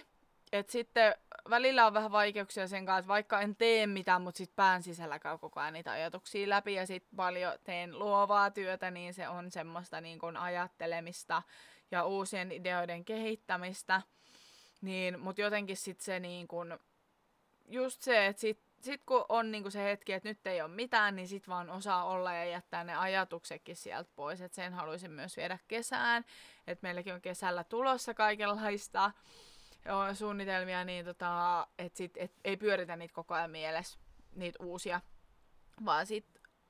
Et 0.51 0.69
sitten 0.69 1.15
välillä 1.49 1.87
on 1.87 1.93
vähän 1.93 2.11
vaikeuksia 2.11 2.67
sen 2.67 2.85
kanssa, 2.85 2.99
että 2.99 3.07
vaikka 3.07 3.41
en 3.41 3.55
tee 3.55 3.87
mitään, 3.87 4.21
mutta 4.21 4.37
sit 4.37 4.55
pään 4.55 4.83
sisällä 4.83 5.19
käy 5.19 5.37
koko 5.37 5.59
ajan 5.59 5.73
niitä 5.73 5.91
ajatuksia 5.91 6.49
läpi 6.49 6.73
ja 6.73 6.85
sit 6.85 7.03
paljon 7.15 7.53
teen 7.63 7.99
luovaa 7.99 8.51
työtä, 8.51 8.91
niin 8.91 9.13
se 9.13 9.27
on 9.27 9.51
semmoista 9.51 10.01
niin 10.01 10.19
kun 10.19 10.37
ajattelemista 10.37 11.43
ja 11.91 12.05
uusien 12.05 12.51
ideoiden 12.51 13.05
kehittämistä. 13.05 14.01
Niin, 14.81 15.19
mutta 15.19 15.41
jotenkin 15.41 15.77
sit 15.77 16.01
se 16.01 16.19
niin 16.19 16.47
kun, 16.47 16.79
just 17.67 18.01
se, 18.01 18.25
että 18.25 18.39
sit, 18.39 18.59
sit 18.81 19.01
kun 19.05 19.25
on 19.29 19.51
niin 19.51 19.63
kun 19.63 19.71
se 19.71 19.83
hetki, 19.83 20.13
että 20.13 20.29
nyt 20.29 20.47
ei 20.47 20.61
ole 20.61 20.71
mitään, 20.71 21.15
niin 21.15 21.27
sit 21.27 21.47
vaan 21.47 21.69
osaa 21.69 22.05
olla 22.05 22.33
ja 22.33 22.45
jättää 22.45 22.83
ne 22.83 22.95
ajatuksetkin 22.95 23.75
sieltä 23.75 24.09
pois. 24.15 24.41
Et 24.41 24.53
sen 24.53 24.73
haluaisin 24.73 25.11
myös 25.11 25.37
viedä 25.37 25.59
kesään, 25.67 26.25
että 26.67 26.87
meilläkin 26.87 27.13
on 27.13 27.21
kesällä 27.21 27.63
tulossa 27.63 28.13
kaikenlaista 28.13 29.11
joo, 29.87 30.13
suunnitelmia, 30.13 30.83
niin 30.83 31.05
tota, 31.05 31.67
et 31.79 31.95
sit, 31.95 32.11
et 32.17 32.31
ei 32.43 32.57
pyöritä 32.57 32.95
niitä 32.95 33.13
koko 33.13 33.33
ajan 33.33 33.51
mielessä, 33.51 33.99
niitä 34.35 34.63
uusia, 34.63 35.01
vaan 35.85 36.05
sit 36.05 36.25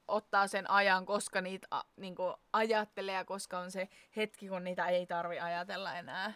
ottaa 0.07 0.47
sen 0.47 0.69
ajan, 0.69 1.05
koska 1.05 1.41
niitä 1.41 1.67
a, 1.71 1.83
niinku, 1.95 2.33
ajattelee 2.53 3.15
ja 3.15 3.25
koska 3.25 3.59
on 3.59 3.71
se 3.71 3.89
hetki, 4.15 4.47
kun 4.47 4.63
niitä 4.63 4.87
ei 4.87 5.05
tarvi 5.05 5.39
ajatella 5.39 5.95
enää. 5.95 6.33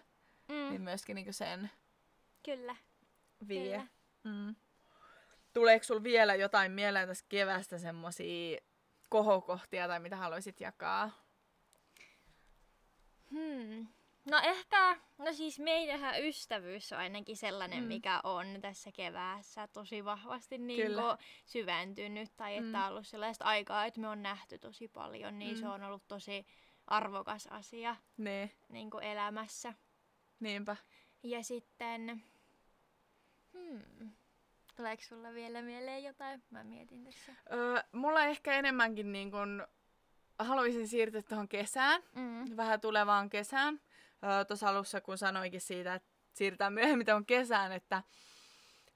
Mm. 0.48 0.70
Niin 0.70 0.82
myöskin 0.82 1.16
niinku 1.16 1.34
sen 1.34 1.72
Kyllä. 2.46 2.76
vie. 3.48 3.78
Kyllä. 3.78 3.88
Mm. 4.24 4.56
Tuleeko 5.54 5.84
sul 5.84 6.04
vielä 6.04 6.36
jotain 6.36 6.72
mieleen 6.72 7.08
tästä 7.08 7.26
kevästä 7.30 7.78
semmosia 7.78 8.58
kohokohtia 9.10 9.88
tai 9.88 10.00
mitä 10.00 10.16
haluaisit 10.16 10.62
jakaa? 10.62 11.12
Hmm. 13.32 13.88
No 14.26 14.38
ehkä, 14.44 14.96
no 15.18 15.34
siis 15.34 15.60
meidänhän 15.60 16.24
ystävyys 16.26 16.92
on 16.92 16.98
ainakin 17.00 17.38
sellainen, 17.38 17.80
Mm. 17.84 17.88
mikä 17.88 18.20
on 18.24 18.48
tässä 18.62 18.92
keväässä 18.92 19.68
tosi 19.68 20.06
vahvasti 20.06 20.58
niin 20.58 20.92
syventynyt. 21.46 22.30
Tai 22.38 22.58
että 22.58 22.78
Mm. 22.78 22.84
on 22.84 22.88
ollut 22.92 23.08
sellaista 23.08 23.46
aikaa, 23.46 23.86
että 23.86 24.00
me 24.00 24.08
on 24.08 24.24
nähty 24.24 24.60
tosi 24.60 24.88
paljon, 24.88 25.40
niin 25.40 25.56
Mm. 25.56 25.60
se 25.62 25.68
on 25.68 25.84
ollut 25.84 26.08
tosi 26.08 26.46
arvokas 26.88 27.48
asia 27.48 27.96
Niin, 28.18 28.52
niin 28.70 28.90
kuin 28.92 29.04
elämässä. 29.04 29.74
niinpä. 30.40 30.76
Ja 31.24 31.44
sitten, 31.44 32.24
hmm, 33.54 34.12
tuleeko 34.76 35.04
sulla 35.04 35.34
vielä 35.34 35.62
mieleen 35.62 36.04
jotain? 36.04 36.44
Mä 36.50 36.64
mietin 36.64 37.04
tässä. 37.04 37.32
Öö, 37.54 37.82
mulla 37.92 38.24
ehkä 38.26 38.54
enemmänkin 38.54 39.12
niin 39.12 39.32
kun, 39.32 39.68
haluaisin 40.40 40.88
siirtyä 40.88 41.22
tuohon 41.22 41.48
kesään. 41.48 42.04
Mm. 42.16 42.58
vähän 42.58 42.82
tulevaan 42.82 43.30
kesään. 43.30 43.82
Tuossa 44.48 44.70
alussa 44.70 45.02
kun 45.02 45.18
sanoikin 45.18 45.62
siitä, 45.62 45.96
että 45.96 46.10
siirrytään 46.34 46.74
myöhemmin 46.74 47.06
tuohon 47.06 47.26
kesään, 47.26 47.72
että 47.72 48.04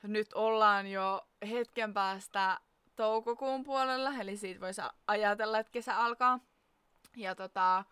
nyt 0.03 0.33
ollaan 0.33 0.87
jo 0.87 1.27
hetken 1.49 1.93
päästä 1.93 2.59
toukokuun 2.95 3.63
puolella, 3.63 4.13
eli 4.19 4.37
siitä 4.37 4.61
voisi 4.61 4.81
ajatella, 5.07 5.59
että 5.59 5.71
kesä 5.71 5.97
alkaa. 5.97 6.39
Ja 7.15 7.35
tota, 7.35 7.85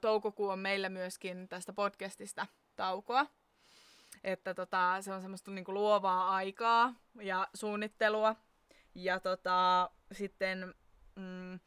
toukokuu 0.00 0.48
on 0.48 0.58
meillä 0.58 0.88
myöskin 0.88 1.48
tästä 1.48 1.72
podcastista 1.72 2.46
taukoa. 2.76 3.26
Että 4.24 4.54
tota, 4.54 4.96
se 5.00 5.12
on 5.12 5.20
semmoista 5.20 5.50
niinku 5.50 5.74
luovaa 5.74 6.34
aikaa 6.34 6.94
ja 7.20 7.48
suunnittelua. 7.54 8.36
Ja 8.94 9.20
tota, 9.20 9.90
sitten 10.12 10.74
mm, 11.16 11.60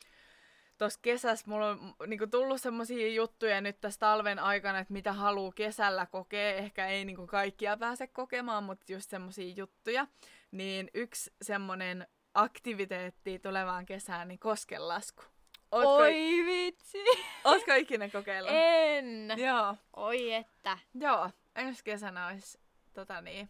tuossa 0.78 1.00
kesässä 1.02 1.46
mulla 1.48 1.68
on 1.70 1.94
niinku 2.08 2.28
tullut 2.28 2.62
semmoisia 2.62 3.14
juttuja 3.14 3.62
nyt 3.62 3.82
tässä 3.82 4.00
talven 4.00 4.40
aikana, 4.40 4.80
että 4.80 4.94
mitä 4.94 5.14
haluaa 5.14 5.52
kesällä 5.56 6.06
kokea. 6.06 6.56
Ehkä 6.56 6.88
ei 6.88 7.06
niinku 7.06 7.28
kaikkia 7.28 7.78
pääse 7.78 8.08
kokemaan, 8.08 8.64
mutta 8.64 8.92
just 8.94 9.10
semmoisia 9.10 9.54
juttuja. 9.58 10.08
Niin 10.52 10.90
yksi 10.94 11.34
semmonen 11.42 12.08
aktiviteetti 12.34 13.40
tulevaan 13.40 13.86
kesään, 13.86 14.28
niin 14.28 14.40
koskenlasku. 14.40 15.24
Ootko, 15.72 15.94
Oi 15.96 16.44
vitsi! 16.46 17.04
ootko 17.44 17.74
ikinä 17.74 18.10
kokeillut? 18.10 18.52
En! 18.54 19.34
Joo, 19.38 19.76
Oi 19.96 20.34
että. 20.34 20.78
joo. 20.94 21.30
Ensi 21.56 21.84
kesänä 21.84 22.28
olisi 22.28 22.60
tota 22.94 23.22
niin, 23.22 23.50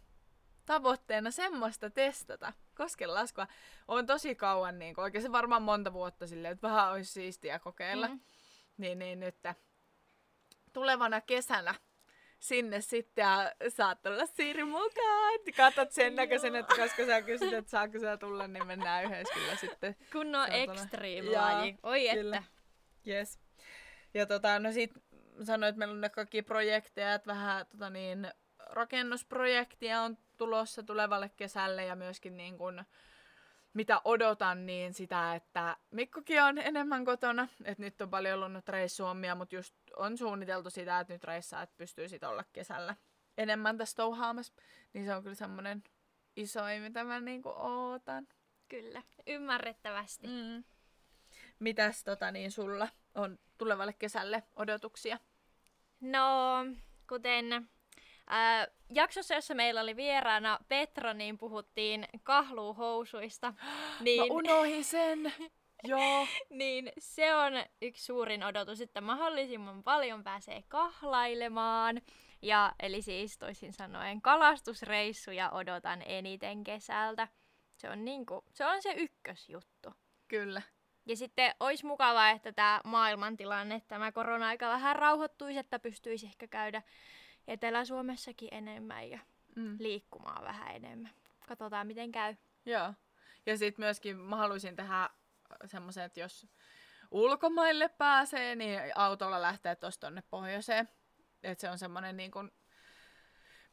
tavoitteena 0.68 1.30
semmoista 1.30 1.90
testata. 1.90 2.52
Koskenlaskua 2.74 3.46
on 3.88 4.06
tosi 4.06 4.34
kauan, 4.34 4.78
niin 4.78 5.00
oikein 5.00 5.32
varmaan 5.32 5.62
monta 5.62 5.92
vuotta 5.92 6.26
silleen, 6.26 6.52
että 6.52 6.68
vähän 6.68 6.92
olisi 6.92 7.12
siistiä 7.12 7.58
kokeilla. 7.58 8.08
Mm. 8.08 8.20
Niin, 8.78 8.98
niin 8.98 9.20
nyt 9.20 9.36
tulevana 10.72 11.20
kesänä 11.20 11.74
sinne 12.38 12.80
sitten 12.80 13.22
ja 13.22 13.52
saat 13.68 14.02
tulla 14.02 14.26
Siiri 14.26 14.64
mukaan. 14.64 15.38
Katot 15.56 15.92
sen 15.92 16.14
näköisen, 16.14 16.56
että 16.56 16.76
koska 16.76 17.06
sä 17.06 17.22
kysyt, 17.22 17.52
että 17.52 17.70
saako 17.70 17.98
sä 17.98 18.16
tulla, 18.16 18.48
niin 18.48 18.66
mennään 18.66 19.04
yhdessä 19.04 19.34
kyllä 19.34 19.56
sitten. 19.56 19.96
Kunnon 20.12 20.46
Se 20.46 20.62
extreme-laji. 20.62 21.76
Oi 21.82 22.08
kyllä. 22.14 22.36
että. 22.36 22.50
Yes. 23.06 23.40
Ja 24.14 24.26
tota, 24.26 24.58
no 24.58 24.72
sit 24.72 24.92
sanoit, 25.44 25.68
että 25.68 25.78
meillä 25.78 25.92
on 25.92 26.00
ne 26.00 26.08
kaikki 26.08 26.42
projekteja, 26.42 27.14
että 27.14 27.26
vähän 27.26 27.66
tota 27.66 27.90
niin, 27.90 28.30
rakennusprojektia 28.58 30.02
on 30.02 30.18
tulossa 30.38 30.82
tulevalle 30.82 31.30
kesälle 31.36 31.84
ja 31.84 31.96
myöskin 31.96 32.36
niin 32.36 32.58
kun, 32.58 32.84
mitä 33.74 34.00
odotan, 34.04 34.66
niin 34.66 34.94
sitä, 34.94 35.34
että 35.34 35.76
Mikkokin 35.90 36.42
on 36.42 36.58
enemmän 36.58 37.04
kotona. 37.04 37.48
Että 37.64 37.82
nyt 37.82 38.00
on 38.00 38.10
paljon 38.10 38.34
ollut 38.34 38.52
nyt 38.52 38.68
reissuommia, 38.68 39.34
mutta 39.34 39.54
just 39.54 39.74
on 39.96 40.18
suunniteltu 40.18 40.70
sitä, 40.70 41.00
että 41.00 41.12
nyt 41.12 41.24
reissaa, 41.24 41.62
että 41.62 41.76
pystyy 41.76 42.08
sit 42.08 42.24
olla 42.24 42.44
kesällä 42.52 42.96
enemmän 43.38 43.78
tässä 43.78 43.96
touhaamassa. 43.96 44.52
Niin 44.92 45.04
se 45.04 45.14
on 45.14 45.22
kyllä 45.22 45.34
semmoinen 45.34 45.84
isoin, 46.36 46.82
mitä 46.82 47.04
mä 47.04 47.20
niinku 47.20 47.48
ootan. 47.56 48.26
Kyllä, 48.68 49.02
ymmärrettävästi. 49.26 50.26
Mm. 50.26 50.64
Mitäs 51.58 52.04
tota 52.04 52.30
niin 52.30 52.50
sulla 52.50 52.88
on 53.14 53.38
tulevalle 53.58 53.92
kesälle 53.92 54.42
odotuksia? 54.56 55.18
No, 56.00 56.56
kuten 57.08 57.68
äh, 58.32 58.66
jaksossa, 58.94 59.34
jossa 59.34 59.54
meillä 59.54 59.80
oli 59.80 59.96
vieraana 59.96 60.58
Petra, 60.68 61.14
niin 61.14 61.38
puhuttiin 61.38 62.08
kahluuhousuista. 62.22 63.54
Niin, 64.00 64.20
Mä 64.20 64.26
unohin 64.30 64.84
sen. 64.84 65.32
Joo. 65.84 66.26
niin 66.50 66.92
se 66.98 67.34
on 67.34 67.52
yksi 67.82 68.04
suurin 68.04 68.44
odotus, 68.44 68.80
että 68.80 69.00
mahdollisimman 69.00 69.82
paljon 69.82 70.24
pääsee 70.24 70.62
kahlailemaan. 70.68 72.00
Ja, 72.42 72.72
eli 72.80 73.02
siis 73.02 73.38
toisin 73.38 73.72
sanoen 73.72 74.22
kalastusreissuja 74.22 75.50
odotan 75.50 76.02
eniten 76.06 76.64
kesältä. 76.64 77.28
Se 77.76 77.90
on, 77.90 78.04
niinku, 78.04 78.44
se 78.50 78.66
on 78.66 78.82
se 78.82 78.92
ykkösjuttu. 78.92 79.90
Kyllä. 80.28 80.62
Ja 81.06 81.16
sitten 81.16 81.54
olisi 81.60 81.86
mukavaa, 81.86 82.30
että 82.30 82.52
tämä 82.52 82.80
maailmantilanne, 82.84 83.82
tämä 83.88 84.12
korona-aika 84.12 84.68
vähän 84.68 84.96
rauhoittuisi, 84.96 85.58
että 85.58 85.78
pystyisi 85.78 86.26
ehkä 86.26 86.46
käydä 86.46 86.82
Etelä-Suomessakin 87.48 88.48
enemmän 88.52 89.10
ja 89.10 89.18
Mm. 89.56 89.76
liikkumaan 89.80 90.44
vähän 90.44 90.76
enemmän. 90.76 91.10
Katsotaan, 91.48 91.86
miten 91.86 92.12
käy. 92.12 92.34
Joo. 92.66 92.94
Ja 93.46 93.58
sitten 93.58 93.84
myöskin 93.84 94.16
mä 94.16 94.36
haluaisin 94.36 94.76
tehdä 94.76 95.10
semmoisen, 95.64 96.04
että 96.04 96.20
jos 96.20 96.46
ulkomaille 97.10 97.88
pääsee, 97.88 98.54
niin 98.56 98.80
autolla 98.94 99.42
lähtee 99.42 99.76
tuosta 99.76 100.06
tonne 100.06 100.22
pohjoiseen. 100.30 100.88
Että 101.42 101.60
se 101.60 101.70
on 101.70 101.78
semmoinen 101.78 102.16
niin 102.16 102.30
kuin 102.30 102.50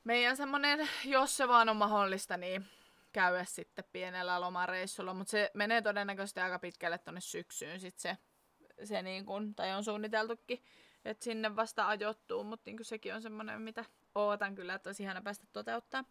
meidän 0.03 0.37
semmoinen, 0.37 0.89
jos 1.05 1.37
se 1.37 1.47
vaan 1.47 1.69
on 1.69 1.77
mahdollista, 1.77 2.37
niin 2.37 2.65
käydä 3.13 3.45
sitten 3.45 3.85
pienellä 3.91 4.41
lomareissulla. 4.41 5.13
Mutta 5.13 5.31
se 5.31 5.51
menee 5.53 5.81
todennäköisesti 5.81 6.39
aika 6.39 6.59
pitkälle 6.59 6.97
tonne 6.97 7.21
syksyyn 7.21 7.79
sit 7.79 7.99
se, 7.99 8.17
se 8.83 9.01
niin 9.01 9.25
kuin, 9.25 9.55
tai 9.55 9.73
on 9.73 9.83
suunniteltukin, 9.83 10.63
että 11.05 11.23
sinne 11.23 11.55
vasta 11.55 11.87
ajoittuu. 11.87 12.43
Mutta 12.43 12.71
niin 12.71 12.85
sekin 12.85 13.15
on 13.15 13.21
semmoinen, 13.21 13.61
mitä 13.61 13.85
ootan 14.15 14.55
kyllä, 14.55 14.73
että 14.73 14.89
olisi 14.89 15.03
ihana 15.03 15.21
päästä 15.21 15.45
toteuttaa. 15.53 16.03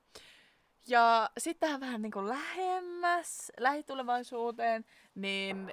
Ja 0.86 1.30
sitten 1.38 1.68
tähän 1.68 1.80
vähän 1.80 2.02
niin 2.02 2.12
kuin 2.12 2.28
lähemmäs, 2.28 3.52
lähitulevaisuuteen, 3.58 4.84
niin 5.14 5.72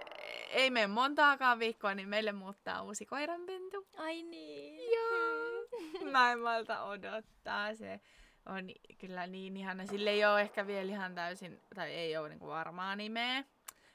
ei 0.49 0.69
mene 0.69 0.87
montaakaan 0.87 1.59
viikkoa, 1.59 1.95
niin 1.95 2.09
meille 2.09 2.31
muuttaa 2.31 2.81
uusi 2.81 3.05
koiranpentu. 3.05 3.87
Ai 3.97 4.23
niin. 4.23 4.91
Joo. 4.91 6.11
Mä 6.11 6.31
en 6.31 6.39
malta 6.39 6.83
odottaa. 6.83 7.75
Se 7.75 7.99
on 8.45 8.69
kyllä 8.97 9.27
niin 9.27 9.57
ihana. 9.57 9.85
Sille 9.85 10.09
ei 10.09 10.25
ole 10.25 10.41
ehkä 10.41 10.67
vielä 10.67 10.91
ihan 10.91 11.15
täysin, 11.15 11.61
tai 11.75 11.91
ei 11.91 12.17
ole 12.17 12.29
niinku 12.29 12.47
varmaa 12.47 12.95
nimeä. 12.95 13.43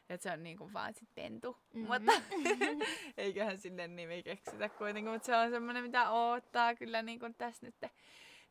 Että 0.09 0.23
se 0.23 0.33
on 0.33 0.42
niinku 0.42 0.73
vaan 0.73 0.95
sit 0.95 1.09
pentu. 1.14 1.57
Mhm. 1.75 1.92
Mm-hmm. 1.92 2.05
Mutta 2.05 2.12
eiköhän 3.16 3.59
sinne 3.59 3.88
nimi 3.88 4.23
keksitä 4.23 4.69
kuitenkin. 4.69 5.12
Mutta 5.12 5.27
se 5.27 5.37
on 5.37 5.51
semmoinen, 5.51 5.83
mitä 5.85 6.11
odottaa 6.11 6.75
kyllä 6.75 7.03
niinku 7.03 7.27
tässä 7.38 7.66
nyt 7.66 7.92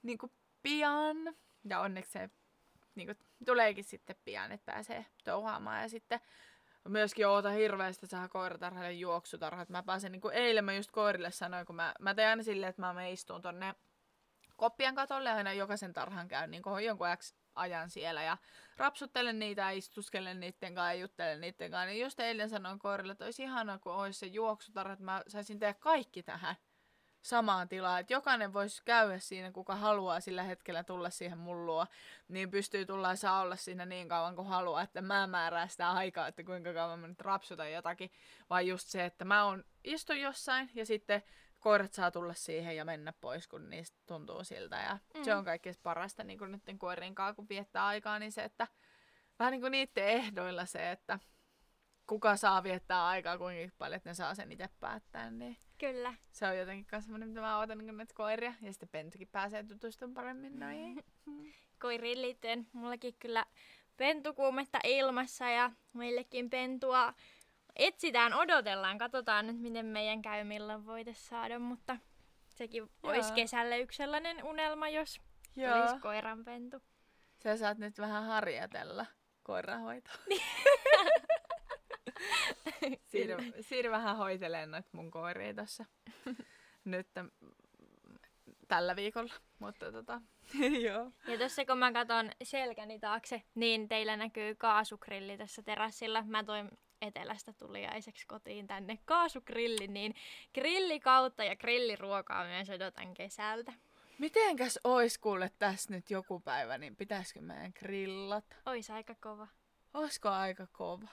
niinku 0.04 0.32
pian. 0.64 1.18
Ja 1.70 1.80
onneksi 1.80 2.12
se 2.12 2.30
niinku 2.96 3.14
tuleekin 3.46 3.84
sitten 3.84 4.16
pian, 4.26 4.52
että 4.52 4.72
pääsee 4.72 5.06
touhaamaan. 5.24 5.82
Ja 5.82 5.90
sitten 5.90 6.20
myöskin 6.88 7.28
oota 7.28 7.50
hirveästi 7.50 8.08
saada 8.08 8.30
koiratarhalle 8.30 8.92
juoksutarhat. 8.92 9.70
Mä 9.70 9.84
pääsen 9.84 10.12
niin 10.12 10.22
kuin 10.22 10.34
eilen 10.34 10.66
mä 10.66 10.74
just 10.74 10.92
koirille 10.92 11.32
sanoin, 11.32 11.66
kun 11.66 11.76
mä, 11.76 11.94
mä 12.00 12.14
teen 12.14 12.30
aina 12.30 12.44
silleen, 12.44 12.70
että 12.70 12.82
mä 12.82 12.94
me 12.94 13.12
istun 13.12 13.42
tonne 13.42 13.76
koppien 14.58 14.96
katolle 14.96 15.32
aina 15.32 15.54
jokaisen 15.54 15.94
tarhan 15.94 16.28
käyn 16.28 16.52
niin 16.52 16.64
jonkun 16.86 17.08
X 17.18 17.36
ajan 17.56 17.90
siellä 17.90 18.24
ja 18.24 18.38
rapsuttelen 18.78 19.40
niitä 19.40 19.62
ja 19.62 19.70
istuskelen 19.70 20.40
niiden 20.40 20.76
kanssa 20.76 20.94
ja 20.94 21.00
juttelen 21.00 21.42
niiden 21.42 21.72
kanssa. 21.72 21.86
Niin 21.86 22.02
just 22.02 22.20
eilen 22.20 22.50
sanoin 22.50 22.80
koirille, 22.80 23.12
että 23.12 23.26
olisi 23.26 23.44
ihanaa, 23.44 23.80
kun 23.80 23.94
olisi 23.94 24.20
se 24.20 24.26
juoksutarha, 24.26 24.94
että 24.94 25.06
mä 25.06 25.24
saisin 25.28 25.60
tehdä 25.60 25.74
kaikki 25.74 26.24
tähän 26.24 26.56
samaan 27.26 27.70
tilaan. 27.70 28.00
Että 28.00 28.14
jokainen 28.14 28.54
voisi 28.54 28.82
käydä 28.86 29.20
siinä, 29.20 29.52
kuka 29.52 29.76
haluaa 29.76 30.20
sillä 30.20 30.44
hetkellä 30.44 30.84
tulla 30.84 31.10
siihen 31.10 31.38
mullua, 31.38 31.88
niin 32.28 32.52
pystyy 32.52 32.86
tulla 32.86 33.10
ja 33.10 33.16
saa 33.16 33.42
olla 33.42 33.56
siinä 33.56 33.86
niin 33.86 34.10
kauan 34.10 34.36
kuin 34.36 34.48
haluaa, 34.48 34.82
että 34.82 35.02
mä 35.02 35.28
määrää 35.28 35.68
sitä 35.68 35.92
aikaa, 35.92 36.28
että 36.28 36.44
kuinka 36.44 36.74
kauan 36.74 37.00
mä 37.00 37.08
nyt 37.08 37.22
rapsutan 37.22 37.72
jotakin, 37.72 38.12
vai 38.50 38.68
just 38.68 38.88
se, 38.88 39.06
että 39.06 39.26
mä 39.26 39.44
on 39.44 39.64
istun 39.84 40.22
jossain 40.22 40.72
ja 40.74 40.86
sitten 40.86 41.24
koirat 41.66 41.94
saa 41.94 42.12
tulla 42.12 42.34
siihen 42.34 42.76
ja 42.76 42.86
mennä 42.86 43.14
pois, 43.22 43.48
kun 43.48 43.70
niistä 43.70 43.98
tuntuu 44.06 44.44
siltä. 44.44 44.76
Ja 44.76 44.98
mm. 45.16 45.24
se 45.24 45.36
on 45.36 45.46
kaikkein 45.46 45.76
parasta 45.84 46.24
niin 46.24 46.40
kuin 46.40 46.52
nyt 46.52 46.62
koirien 46.78 47.16
kanssa, 47.16 47.36
kun 47.36 47.50
viettää 47.50 47.86
aikaa, 47.86 48.20
niin 48.20 48.32
se, 48.32 48.44
että 48.44 48.68
vähän 49.40 49.52
niin 49.52 49.62
kuin 49.62 49.72
niiden 49.72 50.08
ehdoilla 50.08 50.66
se, 50.66 50.92
että 50.92 51.20
kuka 52.08 52.36
saa 52.36 52.64
viettää 52.64 53.08
aikaa, 53.08 53.38
kuinka 53.38 53.76
paljon, 53.78 53.98
että 53.98 54.10
ne 54.10 54.14
saa 54.14 54.36
sen 54.36 54.52
itse 54.52 54.70
päättää. 54.80 55.32
Niin 55.32 55.58
Kyllä. 55.78 56.14
Se 56.32 56.48
on 56.48 56.58
jotenkin 56.58 56.88
myös 56.92 57.04
semmoinen, 57.04 57.30
mitä 57.30 57.42
mä 57.42 57.60
odotan 57.60 57.78
niin 57.78 57.98
näitä 57.98 58.14
koiria. 58.14 58.54
Ja 58.62 58.74
sitten 58.74 58.90
Pentukin 58.90 59.28
pääsee 59.28 59.64
tutustumaan 59.64 60.14
paremmin 60.14 60.60
noihin. 60.60 61.04
Koiriin 61.82 62.22
liittyen 62.22 62.68
mullakin 62.74 63.16
kyllä 63.20 63.46
pentukuumetta 63.98 64.80
ilmassa 64.84 65.50
ja 65.50 65.72
meillekin 65.94 66.50
pentua 66.50 67.14
etsitään, 67.76 68.34
odotellaan, 68.34 68.98
katsotaan 68.98 69.48
nyt 69.48 69.60
miten 69.60 69.86
meidän 69.86 70.22
käy, 70.22 70.44
milloin 70.44 70.86
voitaisiin 70.86 71.30
saada, 71.30 71.60
mutta 71.60 71.98
sekin 72.50 72.78
Joo. 72.78 72.90
olisi 73.14 73.34
kesällä 73.34 73.76
yksi 73.76 73.98
sellainen 73.98 74.44
unelma, 74.44 74.90
jos 74.90 75.22
Joo. 75.56 75.82
olisi 75.82 76.00
koiranpentu. 76.00 76.82
Sä 77.44 77.58
saat 77.58 77.78
nyt 77.78 77.98
vähän 77.98 78.24
harjoitella 78.24 79.06
koirahoitoa. 79.44 80.16
Siir, 83.04 83.30
Siir 83.62 83.92
vähän 83.92 84.18
hoitelee 84.18 84.66
noita 84.66 84.90
mun 84.92 85.12
koiria 85.12 85.54
tässä 85.54 85.86
nyt 86.86 87.08
tällä 88.68 88.96
viikolla. 88.96 89.34
Mutta 89.60 89.92
tota, 89.92 90.22
joo. 90.88 91.12
Ja 91.28 91.38
tuossa 91.38 91.66
kun 91.66 91.78
mä 91.78 91.92
katson 91.92 92.32
selkäni 92.44 93.00
taakse, 93.00 93.42
niin 93.56 93.88
teillä 93.88 94.18
näkyy 94.18 94.56
kaasukrilli 94.56 95.38
tässä 95.38 95.62
terassilla. 95.62 96.24
Mä 96.28 96.44
toin 96.44 96.70
etelästä 97.08 97.54
tuliaiseksi 97.54 98.28
kotiin 98.28 98.68
tänne 98.68 99.00
kaasugrilli, 99.06 99.88
niin 99.88 100.16
grillikautta 100.54 101.44
ja 101.44 101.56
grilliruokaa 101.56 102.46
myös 102.46 102.70
odotan 102.70 103.14
kesältä. 103.14 103.74
Mitenkäs 104.20 104.80
ois 104.84 105.18
kuule 105.18 105.52
tässä 105.60 105.94
nyt 105.94 106.12
joku 106.12 106.40
päivä, 106.40 106.78
niin 106.78 106.96
pitäisikö 106.96 107.42
meidän 107.42 107.72
grillata? 107.80 108.56
Ois 108.66 108.90
aika 108.90 109.16
kova. 109.16 109.48
Oisko 109.94 110.30
aika 110.30 110.68
kova? 110.72 111.08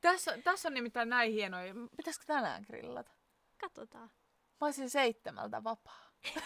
tässä, 0.00 0.38
tässä 0.44 0.68
on 0.68 0.74
nimittäin 0.74 1.08
näin 1.08 1.32
hienoja. 1.32 1.74
Pitäisikö 1.96 2.26
tänään 2.26 2.64
grillata? 2.66 3.12
Katsotaan. 3.60 4.10
Mä 4.60 4.66
olisin 4.66 4.90
seitsemältä 4.90 5.64
vapaa. 5.64 6.10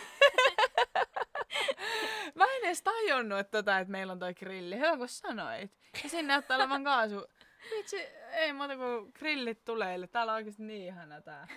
Mä 2.35 2.44
en 2.44 2.64
edes 2.64 2.83
tajunnut, 2.83 3.38
että, 3.38 3.59
tota, 3.59 3.79
että 3.79 3.92
meillä 3.92 4.12
on 4.12 4.18
toi 4.18 4.35
grilli. 4.35 4.77
Hyvä 4.79 4.96
kun 4.96 5.09
sanoit. 5.09 5.72
Ja 6.05 6.09
siinä 6.09 6.29
näyttää 6.29 6.57
olevan 6.57 6.85
kaasu 6.85 7.27
Vitsi, 7.70 7.96
ei 8.33 8.53
muuta 8.53 8.77
kuin 8.77 9.12
grillit 9.14 9.64
tulee. 9.64 10.07
Täällä 10.07 10.33
on 10.33 10.37
oikeasti 10.37 10.62
niin 10.62 10.87
ihana 10.87 11.20
tää. 11.20 11.48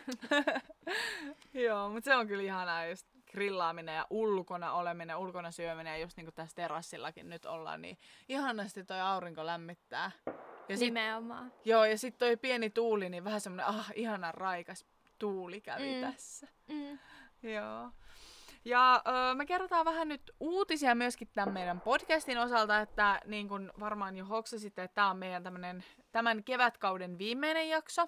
Joo, 1.65 1.89
mutta 1.89 2.05
se 2.05 2.15
on 2.15 2.27
kyllä 2.27 2.43
ihanaa 2.43 2.85
just 2.85 3.07
grillaaminen 3.31 3.95
ja 3.95 4.07
ulkona 4.09 4.73
oleminen, 4.73 5.17
ulkona 5.17 5.51
syöminen 5.51 5.93
ja 5.93 5.97
just 5.97 6.17
niin 6.17 6.25
kuin 6.25 6.35
tässä 6.35 6.55
terassillakin 6.55 7.29
nyt 7.29 7.45
ollaan, 7.45 7.81
niin 7.81 7.97
ihanasti 8.29 8.83
toi 8.83 8.99
aurinko 8.99 9.45
lämmittää. 9.45 10.11
Ja 10.69 10.77
sit, 10.77 10.85
Nimenomaan. 10.85 11.53
Joo, 11.65 11.85
ja 11.85 11.97
sitten 11.97 12.19
toi 12.19 12.37
pieni 12.37 12.69
tuuli, 12.69 13.09
niin 13.09 13.23
vähän 13.23 13.41
semmonen, 13.41 13.65
ah, 13.65 13.91
ihana 13.95 14.31
raikas 14.31 14.85
tuuli 15.19 15.61
kävi 15.61 15.95
mm. 15.95 16.01
tässä. 16.01 16.47
Mm. 16.67 16.99
Joo. 17.43 17.91
Ja 18.65 19.01
öö, 19.07 19.35
me 19.35 19.45
kerrotaan 19.45 19.85
vähän 19.85 20.07
nyt 20.07 20.31
uutisia 20.39 20.95
myöskin 20.95 21.27
tämän 21.33 21.53
meidän 21.53 21.81
podcastin 21.81 22.37
osalta, 22.37 22.79
että 22.79 23.21
niin 23.25 23.47
kuin 23.47 23.71
varmaan 23.79 24.17
jo 24.17 24.25
hoksasitte, 24.25 24.83
että 24.83 24.95
tämä 24.95 25.09
on 25.09 25.17
meidän 25.17 25.43
tämmönen, 25.43 25.83
tämän 26.11 26.43
kevätkauden 26.43 27.17
viimeinen 27.17 27.69
jakso. 27.69 28.07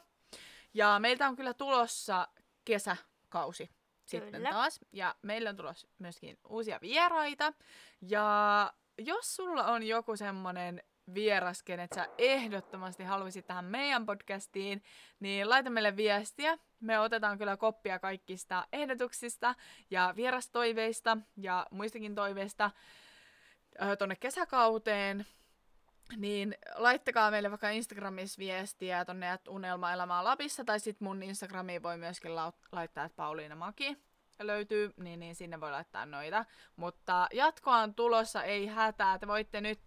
Ja 0.74 1.00
meiltä 1.00 1.28
on 1.28 1.36
kyllä 1.36 1.54
tulossa 1.54 2.28
kesäkausi 2.66 3.70
sitten 4.06 4.32
kyllä. 4.32 4.50
taas. 4.50 4.80
Ja 4.94 5.16
meillä 5.22 5.50
on 5.50 5.58
tulossa 5.58 5.88
myöskin 6.00 6.38
uusia 6.50 6.80
vieraita. 6.82 7.54
Ja 8.02 8.74
jos 8.98 9.36
sulla 9.36 9.66
on 9.66 9.84
joku 9.84 10.18
semmonen 10.18 10.84
vieras, 11.14 11.64
kenet 11.64 11.92
sä 11.96 12.08
ehdottomasti 12.18 13.04
haluaisit 13.04 13.48
tähän 13.48 13.66
meidän 13.66 14.06
podcastiin, 14.06 14.84
niin 15.20 15.50
laita 15.50 15.70
meille 15.70 15.96
viestiä. 15.96 16.58
Me 16.80 17.00
otetaan 17.00 17.38
kyllä 17.38 17.58
koppia 17.58 18.00
kaikista 18.00 18.68
ehdotuksista 18.74 19.56
ja 19.92 20.14
vierastoiveista 20.16 21.18
ja 21.38 21.68
muistakin 21.72 22.16
toiveista 22.16 22.72
tuonne 23.98 24.16
kesäkauteen. 24.16 25.26
Niin 26.18 26.56
laittakaa 26.76 27.32
meille 27.32 27.50
vaikka 27.50 27.70
Instagramissa 27.70 28.40
viestiä 28.40 29.06
tonne 29.06 29.40
Unelma-elämää 29.50 30.24
Lapissa, 30.24 30.66
tai 30.66 30.80
sitten 30.80 31.08
mun 31.08 31.24
Instagramiin 31.24 31.84
voi 31.84 31.98
myöskin 31.98 32.36
laittaa, 32.36 33.04
että 33.04 33.16
Pauliina 33.16 33.56
Maki 33.56 33.98
löytyy, 34.40 34.94
niin, 34.98 35.20
niin 35.20 35.36
sinne 35.36 35.62
voi 35.62 35.72
laittaa 35.72 36.06
noita. 36.06 36.46
Mutta 36.76 37.28
jatkoa 37.34 37.78
on 37.78 37.96
tulossa, 37.96 38.44
ei 38.44 38.68
hätää. 38.68 39.20
Te 39.20 39.28
voitte 39.28 39.62
nyt, 39.62 39.80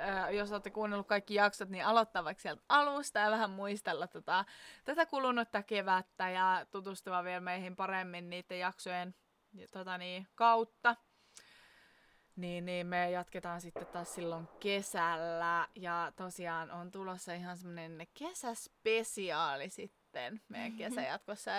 äh, 0.00 0.34
jos 0.34 0.52
olette 0.52 0.70
kuunnellut 0.70 1.06
kaikki 1.06 1.34
jaksot, 1.34 1.68
niin 1.68 1.84
aloittaa 1.84 2.24
vaikka 2.24 2.42
sieltä 2.42 2.62
alusta 2.68 3.18
ja 3.18 3.30
vähän 3.30 3.50
muistella 3.50 4.06
tota, 4.06 4.44
tätä 4.84 5.06
kulunutta 5.06 5.62
kevättä 5.62 6.30
ja 6.30 6.66
tutustua 6.70 7.24
vielä 7.24 7.40
meihin 7.40 7.76
paremmin 7.76 8.30
niiden 8.30 8.58
jaksojen 8.58 9.14
tota 9.72 9.98
niin, 9.98 10.28
kautta. 10.34 10.96
Niin, 12.36 12.64
niin 12.64 12.86
me 12.86 13.10
jatketaan 13.10 13.60
sitten 13.60 13.86
taas 13.86 14.14
silloin 14.14 14.48
kesällä. 14.60 15.68
Ja 15.74 16.12
tosiaan 16.16 16.70
on 16.70 16.90
tulossa 16.90 17.32
ihan 17.34 17.56
semmonen 17.56 18.06
kesäspesiaali 18.14 19.68
sitten 19.68 20.40
meidän 20.48 20.72
kesäjatkossa 20.72 21.50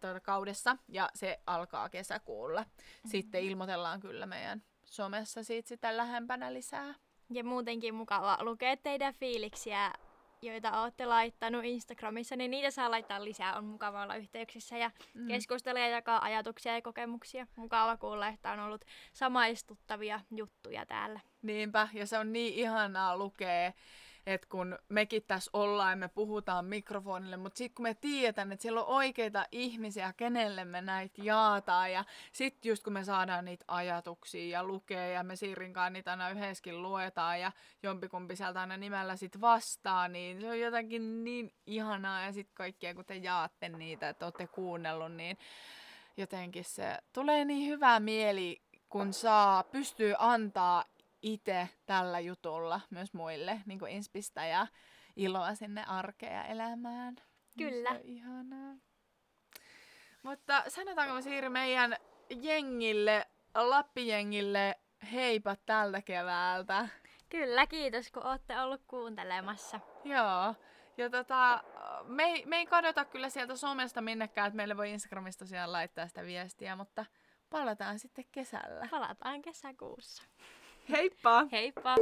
tuota, 0.00 0.20
kaudessa 0.20 0.76
ja 0.88 1.10
se 1.14 1.40
alkaa 1.46 1.88
kesäkuulla. 1.88 2.60
Mm-hmm. 2.60 3.10
Sitten 3.10 3.42
ilmoitellaan 3.42 4.00
kyllä 4.00 4.26
meidän 4.26 4.62
somessa 4.84 5.44
siitä 5.44 5.68
sitä 5.68 5.96
lähempänä 5.96 6.52
lisää. 6.52 6.94
Ja 7.34 7.44
muutenkin 7.44 7.94
mukava 7.94 8.38
lukea 8.40 8.76
teidän 8.76 9.14
fiiliksiä, 9.14 9.92
joita 10.42 10.82
olette 10.82 11.06
laittanut 11.06 11.64
Instagramissa, 11.64 12.36
niin 12.36 12.50
niitä 12.50 12.70
saa 12.70 12.90
laittaa 12.90 13.24
lisää. 13.24 13.56
On 13.56 13.64
mukava 13.64 14.02
olla 14.02 14.16
yhteyksissä 14.16 14.78
ja 14.78 14.90
mm. 15.14 15.28
keskustella 15.28 15.80
ja 15.80 15.88
jakaa 15.88 16.24
ajatuksia 16.24 16.74
ja 16.74 16.82
kokemuksia. 16.82 17.46
Mukava 17.56 17.96
kuulla, 17.96 18.28
että 18.28 18.52
on 18.52 18.60
ollut 18.60 18.84
samaistuttavia 19.12 20.20
juttuja 20.36 20.86
täällä. 20.86 21.20
Niinpä, 21.42 21.88
ja 21.92 22.06
se 22.06 22.18
on 22.18 22.32
niin 22.32 22.54
ihanaa 22.54 23.16
lukea 23.16 23.72
että 24.26 24.46
kun 24.50 24.78
mekin 24.88 25.22
tässä 25.26 25.50
ollaan 25.52 25.92
ja 25.92 25.96
me 25.96 26.08
puhutaan 26.08 26.64
mikrofonille, 26.64 27.36
mutta 27.36 27.58
sitten 27.58 27.74
kun 27.74 27.82
me 27.82 27.94
tiedetään, 27.94 28.52
että 28.52 28.62
siellä 28.62 28.80
on 28.80 28.96
oikeita 28.96 29.46
ihmisiä, 29.52 30.14
kenelle 30.16 30.64
me 30.64 30.80
näitä 30.80 31.22
jaataan 31.22 31.92
ja 31.92 32.04
sitten 32.32 32.68
just 32.68 32.84
kun 32.84 32.92
me 32.92 33.04
saadaan 33.04 33.44
niitä 33.44 33.64
ajatuksia 33.68 34.58
ja 34.58 34.64
lukee 34.64 35.12
ja 35.12 35.22
me 35.22 35.36
Siirinkaan 35.36 35.92
niitä 35.92 36.10
aina 36.10 36.30
yhdessäkin 36.30 36.82
luetaan 36.82 37.40
ja 37.40 37.52
jompikumpi 37.82 38.36
sieltä 38.36 38.60
aina 38.60 38.76
nimellä 38.76 39.16
sitten 39.16 39.40
vastaa, 39.40 40.08
niin 40.08 40.40
se 40.40 40.50
on 40.50 40.60
jotenkin 40.60 41.24
niin 41.24 41.54
ihanaa 41.66 42.22
ja 42.24 42.32
sitten 42.32 42.54
kaikkia 42.54 42.94
kun 42.94 43.04
te 43.04 43.16
jaatte 43.16 43.68
niitä, 43.68 44.08
että 44.08 44.26
olette 44.26 44.46
kuunnellut, 44.46 45.12
niin 45.12 45.38
jotenkin 46.16 46.64
se 46.64 46.98
tulee 47.12 47.44
niin 47.44 47.68
hyvää 47.68 48.00
mieli, 48.00 48.62
kun 48.88 49.12
saa, 49.12 49.62
pystyy 49.62 50.14
antaa 50.18 50.84
itse 51.24 51.68
tällä 51.86 52.20
jutulla 52.20 52.80
myös 52.90 53.14
muille 53.14 53.60
niin 53.66 53.78
kuin 53.78 53.92
inspistä 53.92 54.46
ja 54.46 54.66
iloa 55.16 55.54
sinne 55.54 55.84
arkea 55.86 56.44
elämään. 56.44 57.16
Kyllä. 57.58 57.90
Se 57.90 57.96
on 57.96 58.04
ihanaa. 58.04 58.74
Mutta 60.22 60.64
sanotaanko 60.68 61.14
me 61.14 61.22
siirry 61.22 61.48
meidän 61.48 61.96
jengille, 62.30 63.26
Lappijengille 63.54 64.74
heipat 65.12 65.60
tältä 65.66 66.02
keväältä. 66.02 66.88
Kyllä, 67.28 67.66
kiitos 67.66 68.10
kun 68.10 68.26
olette 68.26 68.60
ollut 68.60 68.82
kuuntelemassa. 68.86 69.80
Joo. 70.04 70.54
Ja 70.96 71.10
tota, 71.10 71.64
me, 72.04 72.24
ei, 72.24 72.46
me 72.46 72.56
ei 72.56 72.66
kadota 72.66 73.04
kyllä 73.04 73.28
sieltä 73.28 73.56
somesta 73.56 74.00
minnekään, 74.00 74.46
että 74.46 74.56
meille 74.56 74.76
voi 74.76 74.90
Instagramista 74.90 75.44
tosiaan 75.44 75.72
laittaa 75.72 76.08
sitä 76.08 76.24
viestiä, 76.24 76.76
mutta 76.76 77.06
palataan 77.50 77.98
sitten 77.98 78.24
kesällä. 78.32 78.88
Palataan 78.90 79.42
kesäkuussa. 79.42 80.22
Heippa! 80.86 81.48
Heippa! 81.50 81.96